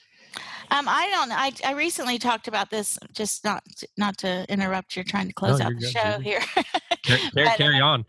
Um, 0.71 0.87
I 0.87 1.09
don't. 1.09 1.31
I 1.31 1.51
I 1.65 1.73
recently 1.73 2.17
talked 2.17 2.47
about 2.47 2.69
this. 2.69 2.97
Just 3.13 3.43
not 3.43 3.63
not 3.97 4.17
to 4.19 4.45
interrupt. 4.47 4.95
You're 4.95 5.03
trying 5.03 5.27
to 5.27 5.33
close 5.33 5.59
no, 5.59 5.65
out 5.65 5.73
the 5.73 5.79
good. 5.79 5.91
show 5.91 6.19
here. 6.19 6.41
carry, 7.03 7.21
but, 7.33 7.57
carry 7.57 7.81
on. 7.81 8.05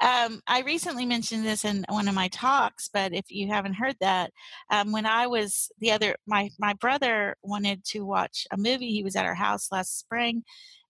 Um, 0.00 0.42
I 0.46 0.62
recently 0.66 1.06
mentioned 1.06 1.46
this 1.46 1.64
in 1.64 1.86
one 1.88 2.08
of 2.08 2.14
my 2.14 2.28
talks, 2.28 2.90
but 2.92 3.14
if 3.14 3.24
you 3.30 3.48
haven't 3.48 3.74
heard 3.74 3.96
that, 4.00 4.30
um, 4.70 4.92
when 4.92 5.06
I 5.06 5.28
was 5.28 5.70
the 5.78 5.92
other, 5.92 6.16
my 6.26 6.50
my 6.58 6.74
brother 6.74 7.36
wanted 7.42 7.84
to 7.86 8.04
watch 8.04 8.46
a 8.50 8.56
movie. 8.56 8.90
He 8.90 9.02
was 9.02 9.16
at 9.16 9.24
our 9.24 9.34
house 9.34 9.72
last 9.72 9.98
spring, 9.98 10.42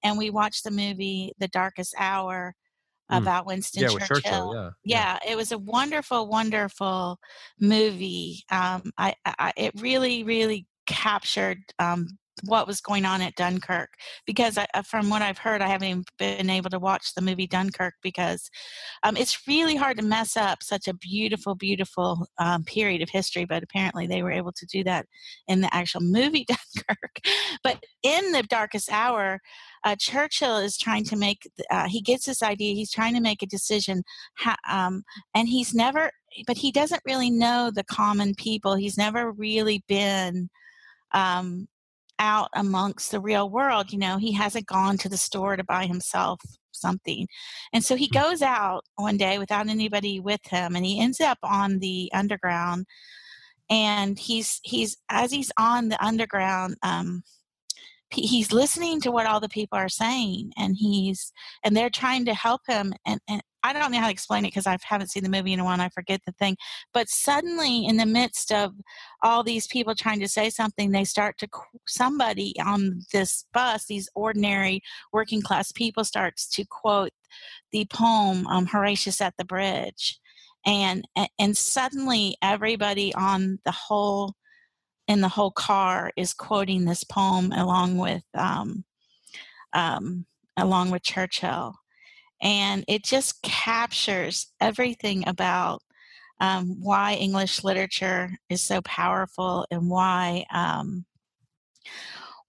and 0.07 0.17
we 0.17 0.31
watched 0.31 0.63
the 0.65 0.71
movie 0.71 1.33
The 1.39 1.49
Darkest 1.49 1.95
Hour 1.99 2.55
mm. 3.11 3.19
about 3.19 3.47
Winston 3.47 3.83
yeah, 3.83 3.89
Churchill. 3.89 4.07
Churchill 4.07 4.55
yeah. 4.55 4.71
yeah. 4.85 5.19
yeah, 5.25 5.33
it 5.33 5.37
was 5.37 5.53
a 5.53 5.59
wonderful, 5.59 6.29
wonderful 6.29 7.19
movie. 7.61 8.45
Um, 8.51 8.93
I, 8.97 9.15
I, 9.25 9.53
it 9.57 9.73
really, 9.81 10.23
really 10.23 10.67
captured 10.87 11.59
um, 11.81 12.07
what 12.45 12.67
was 12.67 12.81
going 12.81 13.05
on 13.05 13.21
at 13.21 13.35
Dunkirk 13.35 13.91
because 14.27 14.59
I, 14.59 14.67
uh, 14.75 14.83
from 14.83 15.09
what 15.09 15.23
I've 15.23 15.39
heard, 15.39 15.63
I 15.63 15.69
haven't 15.69 15.89
even 15.89 16.05
been 16.19 16.51
able 16.51 16.71
to 16.71 16.79
watch 16.79 17.15
the 17.15 17.23
movie 17.23 17.47
Dunkirk 17.47 17.95
because 18.03 18.51
um, 19.03 19.17
it's 19.17 19.47
really 19.49 19.77
hard 19.77 19.97
to 19.99 20.05
mess 20.05 20.37
up 20.37 20.63
such 20.63 20.87
a 20.87 20.95
beautiful, 20.95 21.55
beautiful 21.55 22.27
um, 22.39 22.65
period 22.65 23.03
of 23.03 23.09
history. 23.09 23.45
But 23.47 23.63
apparently, 23.63 24.07
they 24.07 24.23
were 24.23 24.31
able 24.31 24.53
to 24.53 24.67
do 24.67 24.85
that 24.85 25.07
in 25.49 25.61
the 25.61 25.75
actual 25.75 26.03
movie 26.03 26.47
Dunkirk. 26.49 27.21
but 27.65 27.83
in 28.03 28.33
the 28.33 28.43
darkest 28.43 28.93
hour, 28.93 29.41
uh, 29.85 29.97
Churchill 29.99 30.59
is 30.59 30.77
trying 30.77 31.05
to 31.05 31.17
make. 31.17 31.49
Uh, 31.71 31.89
he 31.89 32.03
gets 32.03 32.27
this 32.27 32.43
idea. 32.43 32.75
He's 32.75 32.93
trying 32.93 33.15
to 33.15 33.21
make 33.21 33.43
a 33.43 33.47
decision, 33.47 34.03
um, 34.71 35.03
and 35.35 35.49
he's 35.49 35.75
never. 35.75 36.11
But 36.47 36.59
he 36.59 36.71
doesn't 36.71 37.01
really 37.07 37.31
know 37.31 37.71
the 37.75 37.85
common 37.85 38.35
people. 38.35 38.75
He's 38.75 38.99
never 38.99 39.33
really 39.33 39.83
been 39.89 40.51
um, 41.13 41.67
out 42.19 42.49
amongst 42.55 43.11
the 43.11 43.21
real 43.21 43.51
world. 43.51 43.93
You 43.93 43.99
know, 43.99 44.19
he 44.19 44.33
hasn't 44.33 44.67
gone 44.67 44.97
to 44.99 45.09
the 45.09 45.17
store 45.17 45.57
to 45.57 45.65
buy 45.65 45.87
himself 45.87 46.41
something. 46.73 47.27
And 47.73 47.85
so 47.85 47.97
he 47.97 48.09
goes 48.09 48.43
out 48.43 48.85
one 48.97 49.17
day 49.17 49.39
without 49.39 49.69
anybody 49.69 50.21
with 50.21 50.45
him 50.47 50.77
and 50.77 50.85
he 50.85 51.01
ends 51.01 51.21
up 51.21 51.39
on 51.43 51.79
the 51.79 52.11
underground 52.15 52.87
and 53.69 54.19
he's 54.19 54.61
he's 54.63 54.97
as 55.09 55.33
he's 55.33 55.51
on 55.59 55.89
the 55.89 56.05
underground 56.05 56.77
um 56.83 57.23
he's 58.11 58.53
listening 58.53 59.01
to 59.01 59.11
what 59.11 59.27
all 59.27 59.41
the 59.41 59.49
people 59.49 59.77
are 59.77 59.89
saying 59.89 60.53
and 60.57 60.77
he's 60.77 61.33
and 61.65 61.77
they're 61.77 61.91
trying 61.91 62.25
to 62.25 62.35
help 62.35 62.61
him 62.69 62.95
and, 63.05 63.21
and 63.29 63.43
I 63.67 63.73
don't 63.73 63.91
know 63.91 63.99
how 63.99 64.07
to 64.07 64.13
explain 64.13 64.45
it 64.45 64.49
because 64.49 64.67
I 64.67 64.79
haven't 64.83 65.11
seen 65.11 65.25
the 65.25 65.29
movie 65.29 65.53
in 65.53 65.59
a 65.59 65.65
while 65.65 65.81
I 65.81 65.89
forget 65.89 66.21
the 66.25 66.33
thing. 66.33 66.57
But 66.95 67.09
suddenly, 67.09 67.85
in 67.85 67.97
the 67.97 68.07
midst 68.07 68.53
of 68.53 68.75
all 69.23 69.43
these 69.43 69.67
people 69.67 69.95
trying 69.95 70.21
to 70.21 70.29
say 70.29 70.51
something, 70.51 70.93
they 70.93 71.05
start 71.05 71.37
to, 71.39 71.49
somebody 71.87 72.55
on 72.65 73.01
this 73.13 73.45
bus, 73.53 73.87
these 73.87 74.09
ordinary 74.15 74.83
working 75.13 75.43
class 75.43 75.73
people, 75.73 76.05
starts 76.05 76.49
to 76.51 76.65
quote 76.65 77.11
the 77.73 77.87
poem 77.93 78.47
um, 78.47 78.67
Horatius 78.67 79.21
at 79.21 79.35
the 79.37 79.45
Bridge. 79.45 80.21
And, 80.65 81.07
and 81.39 81.57
suddenly, 81.57 82.37
everybody 82.43 83.13
on 83.15 83.59
the 83.65 83.73
whole, 83.73 84.35
in 85.09 85.23
the 85.23 85.29
whole 85.29 85.51
car 85.51 86.13
is 86.17 86.35
quoting 86.35 86.85
this 86.85 87.03
poem 87.03 87.51
along 87.53 87.99
with, 87.99 88.25
um, 88.35 88.85
um, 89.73 90.27
along 90.57 90.93
with 90.93 91.03
Churchill 91.03 91.75
and 92.43 92.85
it 92.89 93.05
just 93.05 93.43
captures 93.43 94.53
everything 94.61 95.27
about 95.27 95.83
um, 96.41 96.77
why 96.81 97.15
English 97.15 97.65
literature 97.65 98.31
is 98.51 98.61
so 98.61 98.83
powerful 98.83 99.67
and 99.71 99.89
why 99.89 100.45
um, 100.53 101.05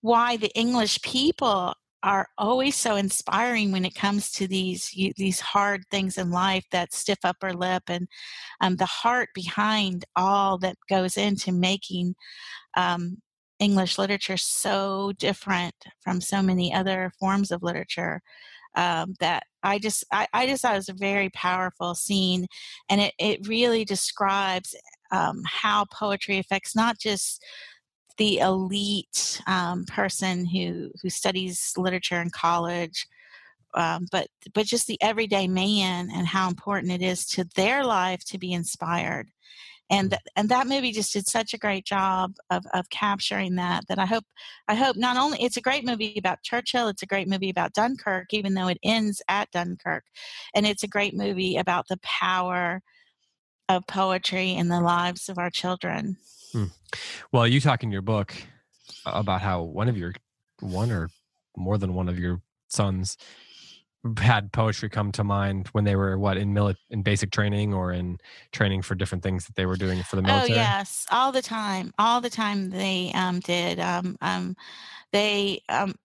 why 0.02 0.38
the 0.38 0.52
English 0.56 1.02
people 1.02 1.74
are 2.04 2.28
always 2.38 2.76
so 2.76 2.96
inspiring 2.96 3.72
when 3.72 3.84
it 3.84 3.96
comes 3.96 4.32
to 4.32 4.48
these 4.48 4.92
these 5.18 5.40
hard 5.40 5.84
things 5.90 6.18
in 6.18 6.32
life 6.32 6.66
that 6.72 6.94
stiff 6.94 7.18
upper 7.24 7.54
lip 7.54 7.84
and 7.88 8.08
um, 8.62 8.76
the 8.76 8.86
heart 8.86 9.30
behind 9.34 10.06
all 10.16 10.58
that 10.58 10.78
goes 10.90 11.18
into 11.18 11.52
making 11.52 12.14
um, 12.76 13.18
English 13.60 13.98
literature 13.98 14.38
so 14.38 15.12
different 15.18 15.74
from 16.02 16.22
so 16.22 16.42
many 16.42 16.74
other 16.74 17.12
forms 17.20 17.52
of 17.52 17.64
literature 17.64 18.22
um, 18.78 19.16
that 19.20 19.44
I 19.64 19.80
just 19.80 20.06
I, 20.12 20.28
I, 20.32 20.46
just 20.46 20.62
thought 20.62 20.76
it 20.76 20.78
was 20.78 20.88
a 20.88 20.94
very 20.94 21.30
powerful 21.32 21.96
scene, 21.96 22.46
and 22.90 23.02
it 23.02 23.14
it 23.20 23.48
really 23.48 23.84
describes 23.84 24.76
um, 25.12 25.42
how 25.46 25.86
poetry 25.92 26.38
affects 26.38 26.76
not 26.76 27.00
just 27.00 27.44
the 28.18 28.38
elite 28.38 29.42
um, 29.48 29.84
person 29.86 30.46
who 30.46 30.92
who 31.02 31.10
studies 31.10 31.74
literature 31.76 32.22
in 32.22 32.30
college. 32.30 33.08
Um, 33.74 34.08
but 34.12 34.28
but 34.54 34.66
just 34.66 34.88
the 34.88 35.02
everyday 35.02 35.48
man 35.48 36.10
and 36.14 36.28
how 36.28 36.48
important 36.48 36.92
it 36.94 37.02
is 37.02 37.26
to 37.30 37.46
their 37.56 37.84
life 37.84 38.24
to 38.26 38.38
be 38.38 38.54
inspired 38.54 39.30
and 39.90 40.18
and 40.36 40.50
that 40.50 40.68
movie 40.68 40.92
just 40.92 41.14
did 41.14 41.28
such 41.28 41.54
a 41.54 41.58
great 41.58 41.86
job 41.86 42.36
of, 42.50 42.66
of 42.74 42.90
capturing 42.90 43.56
that 43.56 43.88
that 43.88 44.00
I 44.00 44.06
hope 44.06 44.26
I 44.68 44.76
hope 44.76 44.96
not 44.96 45.18
only 45.18 45.42
it's 45.42 45.58
a 45.58 45.62
great 45.62 45.86
movie 45.86 46.16
about 46.18 46.44
Churchill 46.44 46.88
it's 46.88 47.04
a 47.04 47.08
great 47.08 47.28
movie 47.28 47.50
about 47.50 47.74
Dunkirk 47.74 48.34
even 48.34 48.54
though 48.54 48.68
it 48.68 48.80
ends 48.84 49.22
at 49.28 49.52
Dunkirk 49.52 50.04
and 50.54 50.66
it's 50.66 50.84
a 50.84 50.88
great 50.88 51.14
movie 51.14 51.58
about 51.58 51.88
the 51.88 52.00
power 52.04 52.82
of 53.70 53.86
poetry 53.88 54.54
in 54.54 54.70
the 54.70 54.80
lives 54.80 55.30
of 55.30 55.38
our 55.38 55.50
children. 55.50 56.18
Hmm. 56.54 56.66
Well, 57.32 57.48
you 57.48 57.60
talk 57.60 57.84
in 57.84 57.92
your 57.92 58.02
book 58.02 58.34
about 59.06 59.42
how 59.42 59.62
one 59.64 59.90
of 59.90 59.98
your 59.98 60.14
one 60.60 60.92
or 60.92 61.10
more 61.56 61.78
than 61.78 61.94
one 61.94 62.08
of 62.10 62.18
your 62.18 62.42
sons 62.70 63.18
had 64.18 64.52
poetry 64.52 64.90
come 64.90 65.12
to 65.14 65.24
mind 65.24 65.68
when 65.72 65.84
they 65.84 65.96
were 65.96 66.18
what 66.18 66.38
in 66.38 66.54
mili- 66.54 66.76
in 66.90 67.02
basic 67.02 67.32
training 67.32 67.74
or 67.74 67.92
in 67.92 68.18
training 68.52 68.82
for 68.82 68.96
different 68.96 69.24
things 69.24 69.46
that 69.46 69.56
they 69.56 69.66
were 69.66 69.76
doing 69.76 70.04
for 70.04 70.16
the 70.16 70.22
oh, 70.24 70.26
military? 70.26 70.54
Oh 70.54 70.62
yes, 70.62 71.06
all 71.12 71.32
the 71.32 71.42
time, 71.42 71.92
all 71.98 72.22
the 72.22 72.30
time 72.30 72.70
they 72.70 73.12
um, 73.14 73.40
did. 73.40 73.80
Um, 73.80 74.18
um, 74.22 74.56
they 75.12 75.62
um, 75.70 75.96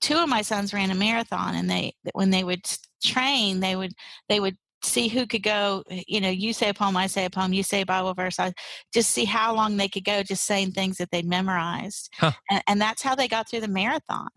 two 0.00 0.16
of 0.16 0.28
my 0.28 0.42
sons 0.42 0.74
ran 0.74 0.90
a 0.90 0.94
marathon, 0.94 1.54
and 1.54 1.70
they 1.70 1.94
when 2.12 2.30
they 2.30 2.44
would 2.44 2.64
train, 3.02 3.60
they 3.60 3.76
would 3.76 3.92
they 4.28 4.40
would 4.40 4.56
see 4.82 5.08
who 5.08 5.26
could 5.26 5.42
go 5.42 5.82
you 5.88 6.20
know 6.20 6.28
you 6.28 6.52
say 6.52 6.68
a 6.68 6.74
poem 6.74 6.96
i 6.96 7.06
say 7.06 7.24
a 7.24 7.30
poem 7.30 7.52
you 7.52 7.62
say 7.62 7.80
a 7.80 7.86
bible 7.86 8.14
verse 8.14 8.38
I, 8.38 8.52
just 8.92 9.10
see 9.10 9.24
how 9.24 9.54
long 9.54 9.76
they 9.76 9.88
could 9.88 10.04
go 10.04 10.22
just 10.22 10.44
saying 10.44 10.72
things 10.72 10.98
that 10.98 11.10
they'd 11.10 11.26
memorized 11.26 12.12
huh. 12.16 12.32
and, 12.50 12.62
and, 12.66 12.80
that's 12.80 13.02
how 13.02 13.14
they 13.14 13.26
got 13.26 13.48
through 13.48 13.60
the 13.60 13.68
marathon 13.68 14.28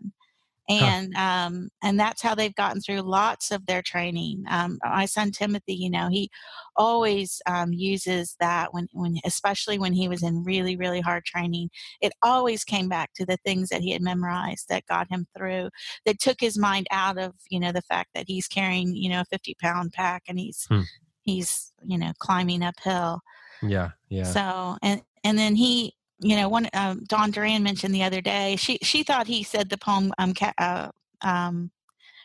and 0.70 1.12
huh. 1.16 1.22
um, 1.22 1.70
and 1.82 1.98
that's 1.98 2.22
how 2.22 2.34
they've 2.34 2.54
gotten 2.54 2.80
through 2.80 3.00
lots 3.00 3.50
of 3.50 3.66
their 3.66 3.82
training. 3.82 4.44
Um, 4.48 4.78
my 4.84 5.04
son 5.06 5.32
Timothy, 5.32 5.74
you 5.74 5.90
know, 5.90 6.08
he 6.08 6.30
always 6.76 7.42
um, 7.46 7.72
uses 7.72 8.36
that 8.40 8.72
when 8.72 8.86
when 8.92 9.16
especially 9.24 9.78
when 9.78 9.92
he 9.92 10.08
was 10.08 10.22
in 10.22 10.44
really 10.44 10.76
really 10.76 11.00
hard 11.00 11.24
training. 11.24 11.70
It 12.00 12.12
always 12.22 12.64
came 12.64 12.88
back 12.88 13.10
to 13.14 13.26
the 13.26 13.38
things 13.44 13.68
that 13.70 13.82
he 13.82 13.92
had 13.92 14.02
memorized 14.02 14.68
that 14.68 14.86
got 14.86 15.10
him 15.10 15.26
through. 15.36 15.70
That 16.06 16.20
took 16.20 16.40
his 16.40 16.56
mind 16.56 16.86
out 16.90 17.18
of 17.18 17.32
you 17.50 17.58
know 17.58 17.72
the 17.72 17.82
fact 17.82 18.10
that 18.14 18.26
he's 18.28 18.46
carrying 18.46 18.94
you 18.94 19.10
know 19.10 19.22
a 19.22 19.26
fifty 19.26 19.56
pound 19.60 19.92
pack 19.92 20.22
and 20.28 20.38
he's 20.38 20.66
hmm. 20.68 20.82
he's 21.22 21.72
you 21.84 21.98
know 21.98 22.12
climbing 22.18 22.62
uphill. 22.62 23.20
Yeah, 23.62 23.90
yeah. 24.08 24.24
So 24.24 24.76
and 24.82 25.02
and 25.24 25.36
then 25.36 25.56
he 25.56 25.94
you 26.20 26.36
know, 26.36 26.48
one 26.48 26.68
um, 26.74 27.04
Duran 27.08 27.62
mentioned 27.62 27.94
the 27.94 28.02
other 28.02 28.20
day. 28.20 28.56
She 28.56 28.78
she 28.82 29.02
thought 29.02 29.26
he 29.26 29.42
said 29.42 29.68
the 29.68 29.78
poem 29.78 30.12
um, 30.18 30.34
ca- 30.34 30.52
uh, 30.58 30.90
um, 31.22 31.70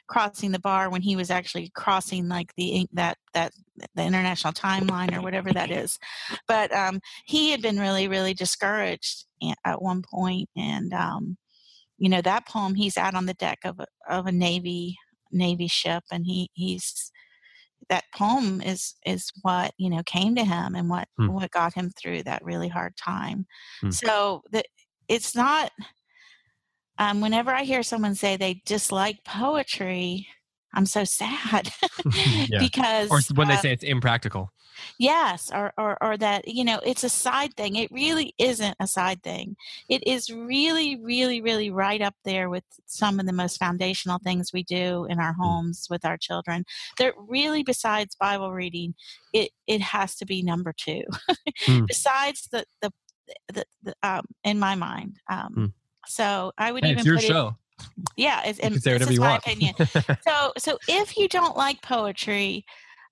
crossing 0.07 0.51
the 0.51 0.59
bar 0.59 0.89
when 0.89 1.01
he 1.01 1.15
was 1.15 1.31
actually 1.31 1.71
crossing 1.73 2.27
like 2.27 2.53
the 2.57 2.87
that 2.93 3.17
that 3.33 3.53
the 3.95 4.03
international 4.03 4.53
timeline 4.53 5.17
or 5.17 5.21
whatever 5.21 5.51
that 5.53 5.71
is. 5.71 5.97
But 6.47 6.73
um, 6.73 6.99
he 7.25 7.51
had 7.51 7.61
been 7.61 7.79
really 7.79 8.07
really 8.07 8.33
discouraged 8.33 9.25
at 9.63 9.81
one 9.81 10.01
point, 10.01 10.49
and 10.57 10.93
um, 10.93 11.37
you 11.97 12.09
know 12.09 12.21
that 12.21 12.47
poem 12.47 12.75
he's 12.75 12.97
out 12.97 13.15
on 13.15 13.25
the 13.25 13.33
deck 13.33 13.59
of 13.63 13.79
a, 13.79 13.85
of 14.09 14.25
a 14.27 14.31
navy 14.31 14.97
navy 15.31 15.67
ship, 15.67 16.03
and 16.11 16.25
he 16.25 16.49
he's 16.53 17.11
that 17.89 18.05
poem 18.15 18.61
is 18.61 18.95
is 19.05 19.31
what 19.41 19.73
you 19.77 19.89
know 19.89 20.01
came 20.05 20.35
to 20.35 20.43
him 20.43 20.75
and 20.75 20.89
what 20.89 21.07
hmm. 21.17 21.27
what 21.27 21.51
got 21.51 21.73
him 21.73 21.91
through 21.99 22.23
that 22.23 22.43
really 22.43 22.67
hard 22.67 22.95
time. 22.97 23.45
Hmm. 23.81 23.91
So 23.91 24.43
that 24.51 24.65
it's 25.07 25.35
not 25.35 25.71
um, 26.97 27.21
whenever 27.21 27.51
I 27.51 27.63
hear 27.63 27.83
someone 27.83 28.15
say 28.15 28.37
they 28.37 28.61
dislike 28.65 29.17
poetry, 29.25 30.27
I'm 30.75 30.85
so 30.85 31.03
sad 31.03 31.71
because 32.59 33.09
or 33.09 33.21
when 33.35 33.49
uh, 33.49 33.55
they 33.55 33.61
say 33.61 33.71
it's 33.71 33.83
impractical. 33.83 34.51
Yes, 34.97 35.51
or, 35.53 35.73
or 35.77 35.97
or 36.03 36.17
that 36.17 36.47
you 36.47 36.65
know 36.65 36.79
it's 36.85 37.03
a 37.03 37.09
side 37.09 37.55
thing. 37.55 37.77
It 37.77 37.89
really 37.91 38.33
isn't 38.37 38.75
a 38.79 38.87
side 38.87 39.23
thing. 39.23 39.55
It 39.89 40.05
is 40.05 40.29
really, 40.29 40.97
really, 40.97 41.41
really 41.41 41.69
right 41.69 42.01
up 42.01 42.15
there 42.25 42.49
with 42.49 42.65
some 42.85 43.19
of 43.19 43.25
the 43.25 43.33
most 43.33 43.57
foundational 43.57 44.19
things 44.19 44.51
we 44.53 44.63
do 44.63 45.05
in 45.05 45.19
our 45.19 45.33
mm. 45.33 45.37
homes 45.37 45.87
with 45.89 46.03
our 46.03 46.17
children. 46.17 46.65
That 46.99 47.13
really, 47.17 47.63
besides 47.63 48.15
Bible 48.15 48.51
reading, 48.51 48.95
it 49.33 49.51
it 49.65 49.81
has 49.81 50.15
to 50.17 50.25
be 50.25 50.43
number 50.43 50.73
two. 50.75 51.03
mm. 51.65 51.87
Besides 51.87 52.49
the 52.51 52.65
the, 52.81 52.91
the, 53.53 53.65
the 53.81 53.95
um, 54.03 54.25
in 54.43 54.59
my 54.59 54.75
mind. 54.75 55.19
Um, 55.29 55.53
mm 55.55 55.73
so 56.07 56.51
I 56.57 56.71
would 56.71 56.83
hey, 56.83 56.91
even 56.91 56.99
it's 56.99 57.05
your 57.05 57.15
put 57.15 57.23
show. 57.23 57.47
It, 57.47 57.53
yeah, 58.17 58.41
it's, 58.45 58.59
and 58.59 58.81
say 58.81 58.93
whatever 58.93 59.13
you 59.13 59.19
my 59.19 59.31
want. 59.31 59.43
opinion. 59.43 59.75
so 60.27 60.53
so 60.57 60.77
if 60.87 61.17
you 61.17 61.27
don't 61.27 61.57
like 61.57 61.81
poetry, 61.81 62.65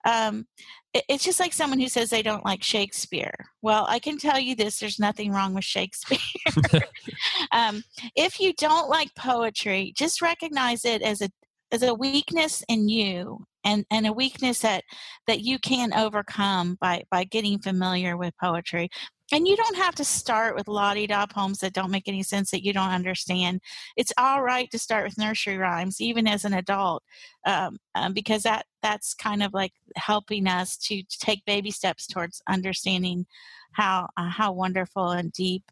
um, 0.06 0.46
it, 0.94 1.04
it's 1.10 1.24
just 1.24 1.40
like 1.40 1.54
someone 1.54 1.80
who 1.80 1.88
says 1.88 2.10
they 2.10 2.22
don't 2.22 2.46
like 2.46 2.64
Shakespeare. 2.64 3.34
Well, 3.62 3.86
I 3.90 4.00
can 4.00 4.18
tell 4.18 4.40
you 4.40 4.56
this: 4.56 4.80
there's 4.80 5.00
nothing 5.00 5.32
wrong 5.32 5.54
with 5.54 5.66
Shakespeare. 5.66 6.20
um, 7.52 7.84
if 8.16 8.40
you 8.40 8.54
don't 8.54 8.90
like 8.90 9.14
poetry, 9.16 9.94
just 9.98 10.22
recognize 10.22 10.86
it 10.86 11.02
as 11.02 11.22
a 11.22 11.30
as 11.72 11.82
a 11.82 11.94
weakness 11.94 12.64
in 12.70 12.88
you 12.88 13.46
and 13.66 13.86
and 13.92 14.06
a 14.06 14.14
weakness 14.14 14.60
that 14.60 14.84
that 15.28 15.42
you 15.42 15.60
can 15.60 15.94
overcome 15.94 16.78
by 16.80 17.04
by 17.10 17.24
getting 17.24 17.60
familiar 17.60 18.16
with 18.16 18.34
poetry 18.42 18.90
and 19.34 19.48
you 19.48 19.56
don't 19.56 19.76
have 19.76 19.96
to 19.96 20.06
start 20.06 20.56
with 20.56 20.68
lottie 20.68 21.08
da 21.08 21.26
poems 21.26 21.58
that 21.60 21.74
don't 21.74 21.90
make 21.90 22.08
any 22.08 22.22
sense 22.22 22.52
that 22.52 22.64
you 22.64 22.72
don't 22.72 22.92
understand. 22.92 23.62
It's 23.98 24.14
all 24.18 24.44
right 24.44 24.70
to 24.70 24.78
start 24.78 25.06
with 25.06 25.18
nursery 25.18 25.58
rhymes, 25.58 26.00
even 26.00 26.28
as 26.28 26.46
an 26.46 26.54
adult, 26.54 27.02
um, 27.46 27.78
um, 27.96 28.14
because 28.14 28.44
that 28.44 28.68
that's 28.84 29.16
kind 29.16 29.42
of 29.42 29.52
like 29.52 29.74
helping 29.96 30.48
us 30.48 30.78
to, 30.78 31.02
to 31.02 31.20
take 31.20 31.44
baby 31.46 31.72
steps 31.72 32.06
towards 32.06 32.44
understanding 32.48 33.26
how 33.72 34.08
uh, 34.18 34.30
how 34.30 34.52
wonderful 34.52 35.10
and 35.10 35.32
deep 35.34 35.64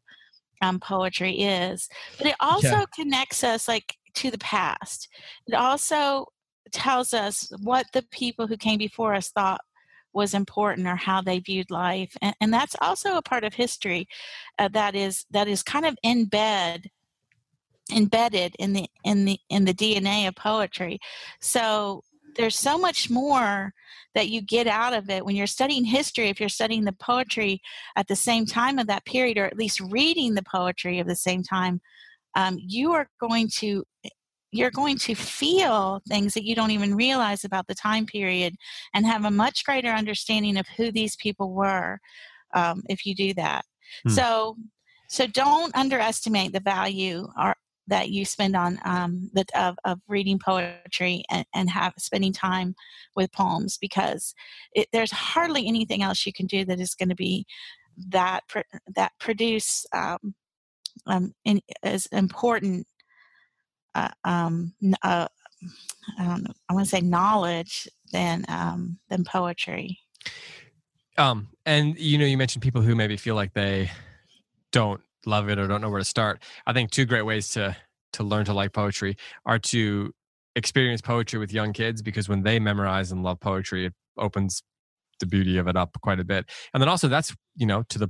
um, 0.64 0.80
poetry 0.80 1.42
is. 1.42 1.88
But 2.18 2.28
it 2.28 2.36
also 2.40 2.68
yeah. 2.68 2.86
connects 2.96 3.44
us 3.44 3.68
like 3.68 3.96
to 4.16 4.32
the 4.32 4.40
past. 4.40 5.08
It 5.48 5.54
also 5.54 6.26
tells 6.72 7.14
us 7.14 7.52
what 7.62 7.86
the 7.94 8.04
people 8.12 8.48
who 8.48 8.58
came 8.58 8.80
before 8.80 9.14
us 9.14 9.30
thought 9.30 9.62
was 10.14 10.34
important 10.34 10.88
or 10.88 10.96
how 10.96 11.22
they 11.22 11.40
viewed 11.40 11.72
life 11.72 12.16
and, 12.22 12.36
and 12.42 12.54
that's 12.54 12.76
also 12.82 13.16
a 13.16 13.22
part 13.22 13.44
of 13.44 13.54
history 13.54 14.08
uh, 14.60 14.68
that 14.68 14.96
is 14.96 15.26
that 15.32 15.48
is 15.48 15.64
kind 15.64 15.86
of 15.86 15.98
in 16.04 16.26
bed 16.26 16.90
embedded 17.92 18.56
in 18.60 18.74
the 18.74 18.88
in 19.04 19.26
the 19.26 19.40
in 19.50 19.66
the 19.66 19.74
dna 19.74 20.28
of 20.28 20.36
poetry. 20.36 21.00
So 21.40 22.04
there's 22.36 22.58
so 22.58 22.78
much 22.78 23.10
more 23.10 23.74
that 24.16 24.30
you 24.30 24.42
get 24.42 24.68
out 24.68 24.94
of 24.94 25.10
it 25.10 25.26
when 25.26 25.36
you're 25.36 25.48
studying 25.48 25.84
history 25.84 26.30
if 26.30 26.40
you're 26.40 26.50
studying 26.50 26.86
the 26.86 26.94
poetry 26.94 27.62
at 27.98 28.08
the 28.08 28.16
same 28.16 28.46
time 28.46 28.80
of 28.80 28.88
that 28.88 29.06
period 29.06 29.38
or 29.38 29.46
at 29.46 29.58
least 29.58 29.82
reading 29.82 30.34
the 30.34 30.44
poetry 30.44 31.00
of 31.00 31.08
the 31.08 31.16
same 31.16 31.44
time 31.44 31.82
um, 32.36 32.58
you 32.58 32.94
are 32.94 33.10
going 33.20 33.50
to 33.50 33.84
you're 34.52 34.72
going 34.72 34.98
to 34.98 35.16
feel 35.16 36.02
things 36.08 36.34
that 36.34 36.46
you 36.46 36.56
don't 36.56 36.72
even 36.72 36.96
realize 36.96 37.44
about 37.44 37.68
the 37.68 37.76
time 37.76 38.06
period 38.06 38.56
and 38.94 39.06
have 39.06 39.26
a 39.26 39.32
much 39.32 39.64
greater 39.66 39.90
understanding 39.90 40.58
of 40.58 40.68
who 40.78 40.92
these 40.92 41.16
people 41.16 41.54
were 41.54 42.00
um, 42.54 42.84
if 42.90 43.06
you 43.06 43.16
do 43.16 43.34
that 43.34 43.66
hmm. 44.04 44.10
so 44.10 44.56
so 45.08 45.28
don't 45.28 45.76
underestimate 45.76 46.54
the 46.54 46.62
value 46.62 47.28
or 47.38 47.56
that 47.88 48.10
you 48.10 48.24
spend 48.24 48.56
on 48.56 48.80
um, 48.86 49.30
the, 49.34 49.44
of, 49.56 49.76
of 49.84 50.00
reading 50.08 50.40
poetry 50.40 51.24
and, 51.30 51.46
and 51.54 51.70
have 51.70 51.94
spending 51.98 52.32
time 52.32 52.74
with 53.16 53.32
poems 53.34 53.78
because 53.78 54.34
it, 54.74 54.88
there's 54.94 55.12
hardly 55.12 55.68
anything 55.68 56.02
else 56.02 56.26
you 56.26 56.32
can 56.32 56.46
do 56.46 56.64
that 56.64 56.80
is 56.80 56.96
going 56.96 57.10
to 57.10 57.16
be 57.16 57.46
that 58.10 58.42
that 58.96 59.12
produce 59.20 59.86
um, 59.94 60.34
um, 61.06 61.34
in, 61.44 61.62
as 61.84 62.06
important 62.08 62.88
uh, 63.96 64.10
um, 64.24 64.74
uh, 65.04 65.28
I 66.18 66.26
don't 66.26 66.44
know, 66.44 66.54
I 66.70 66.74
want 66.74 66.86
to 66.86 66.90
say 66.90 67.02
knowledge 67.02 67.88
than 68.12 68.46
um, 68.48 69.00
than 69.10 69.24
poetry. 69.24 70.00
Um, 71.18 71.50
and 71.66 71.98
you 71.98 72.18
know, 72.18 72.26
you 72.26 72.38
mentioned 72.38 72.64
people 72.64 72.82
who 72.82 72.96
maybe 72.96 73.18
feel 73.18 73.36
like 73.36 73.54
they 73.54 73.92
don't 74.72 75.02
love 75.26 75.50
it 75.50 75.60
or 75.60 75.68
don't 75.68 75.82
know 75.82 75.90
where 75.90 76.00
to 76.00 76.06
start. 76.06 76.42
I 76.66 76.74
think 76.74 76.92
two 76.92 77.06
great 77.06 77.24
ways 77.24 77.50
to 77.50 77.76
to 78.14 78.24
learn 78.24 78.46
to 78.46 78.54
like 78.54 78.74
poetry 78.74 79.16
are 79.46 79.60
to 79.60 80.14
experience 80.56 81.02
poetry 81.02 81.40
with 81.40 81.54
young 81.54 81.74
kids 81.74 82.02
because 82.02 82.28
when 82.28 82.44
they 82.44 82.60
memorize 82.60 83.12
and 83.12 83.24
love 83.24 83.40
poetry, 83.40 83.86
it 83.86 83.94
opens 84.18 84.64
the 85.20 85.26
beauty 85.26 85.58
of 85.58 85.68
it 85.68 85.78
up 85.78 85.96
quite 86.02 86.20
a 86.20 86.26
bit. 86.26 86.50
And 86.74 86.82
then 86.82 86.90
also 86.90 87.08
that's 87.08 87.36
you 87.56 87.66
know 87.66 87.84
to 87.90 88.00
the 88.00 88.10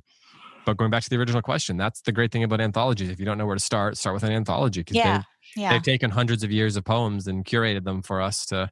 but 0.66 0.78
going 0.78 0.92
back 0.92 1.04
to 1.04 1.10
the 1.10 1.18
original 1.18 1.42
question, 1.42 1.78
that's 1.78 2.02
the 2.02 2.12
great 2.12 2.32
thing 2.32 2.44
about 2.44 2.62
anthologies. 2.62 3.10
If 3.10 3.20
you 3.20 3.26
don't 3.26 3.38
know 3.38 3.46
where 3.46 3.56
to 3.56 3.64
start, 3.64 3.98
start 3.98 4.14
with 4.14 4.24
an 4.24 4.32
anthology 4.32 4.82
because 4.82 4.96
yeah, 4.96 5.24
they, 5.56 5.62
yeah. 5.62 5.74
they've 5.74 5.84
taken 5.84 6.10
hundreds 6.10 6.44
of 6.44 6.52
years 6.52 6.76
of 6.76 6.86
poems 6.86 7.28
and 7.28 7.46
curated 7.46 7.84
them 7.84 8.02
for 8.02 8.22
us 8.22 8.46
to 8.48 8.70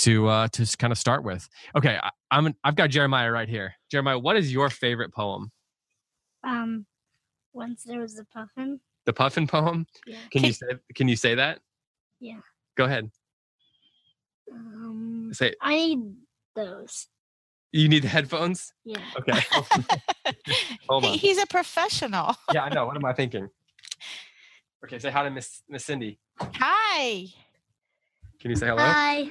to 0.00 0.28
uh, 0.28 0.48
to 0.48 0.76
kind 0.76 0.92
of 0.92 0.98
start 0.98 1.24
with. 1.24 1.48
Okay, 1.76 1.98
I, 2.02 2.10
I'm 2.30 2.54
I've 2.64 2.76
got 2.76 2.90
Jeremiah 2.90 3.30
right 3.30 3.48
here. 3.48 3.74
Jeremiah, 3.90 4.18
what 4.18 4.36
is 4.36 4.52
your 4.52 4.70
favorite 4.70 5.12
poem? 5.12 5.50
Um, 6.44 6.86
once 7.52 7.82
there 7.84 8.00
was 8.00 8.18
a 8.18 8.24
puffin. 8.24 8.80
The 9.06 9.12
puffin 9.12 9.46
poem. 9.46 9.86
Yeah. 10.06 10.18
Can 10.30 10.44
you 10.44 10.52
say 10.52 10.66
Can 10.94 11.08
you 11.08 11.16
say 11.16 11.34
that? 11.34 11.60
Yeah. 12.20 12.40
Go 12.76 12.84
ahead. 12.84 13.10
Um, 14.52 15.30
say. 15.32 15.54
I 15.60 15.74
need 15.74 16.14
those. 16.54 17.06
You 17.72 17.88
need 17.88 18.02
the 18.02 18.08
headphones? 18.08 18.72
Yeah. 18.84 18.98
Okay. 19.18 19.40
Hold 20.88 21.04
on. 21.04 21.14
He's 21.14 21.38
a 21.38 21.46
professional. 21.46 22.34
yeah, 22.52 22.64
I 22.64 22.68
know. 22.70 22.86
What 22.86 22.96
am 22.96 23.04
I 23.04 23.12
thinking? 23.12 23.48
Okay, 24.84 24.98
say 24.98 25.10
hi 25.10 25.24
to 25.24 25.30
Miss 25.30 25.62
Miss 25.68 25.84
Cindy. 25.84 26.18
Hi. 26.40 27.26
Can 28.40 28.50
you 28.50 28.56
say 28.56 28.68
hello? 28.68 28.82
Hi. 28.82 29.28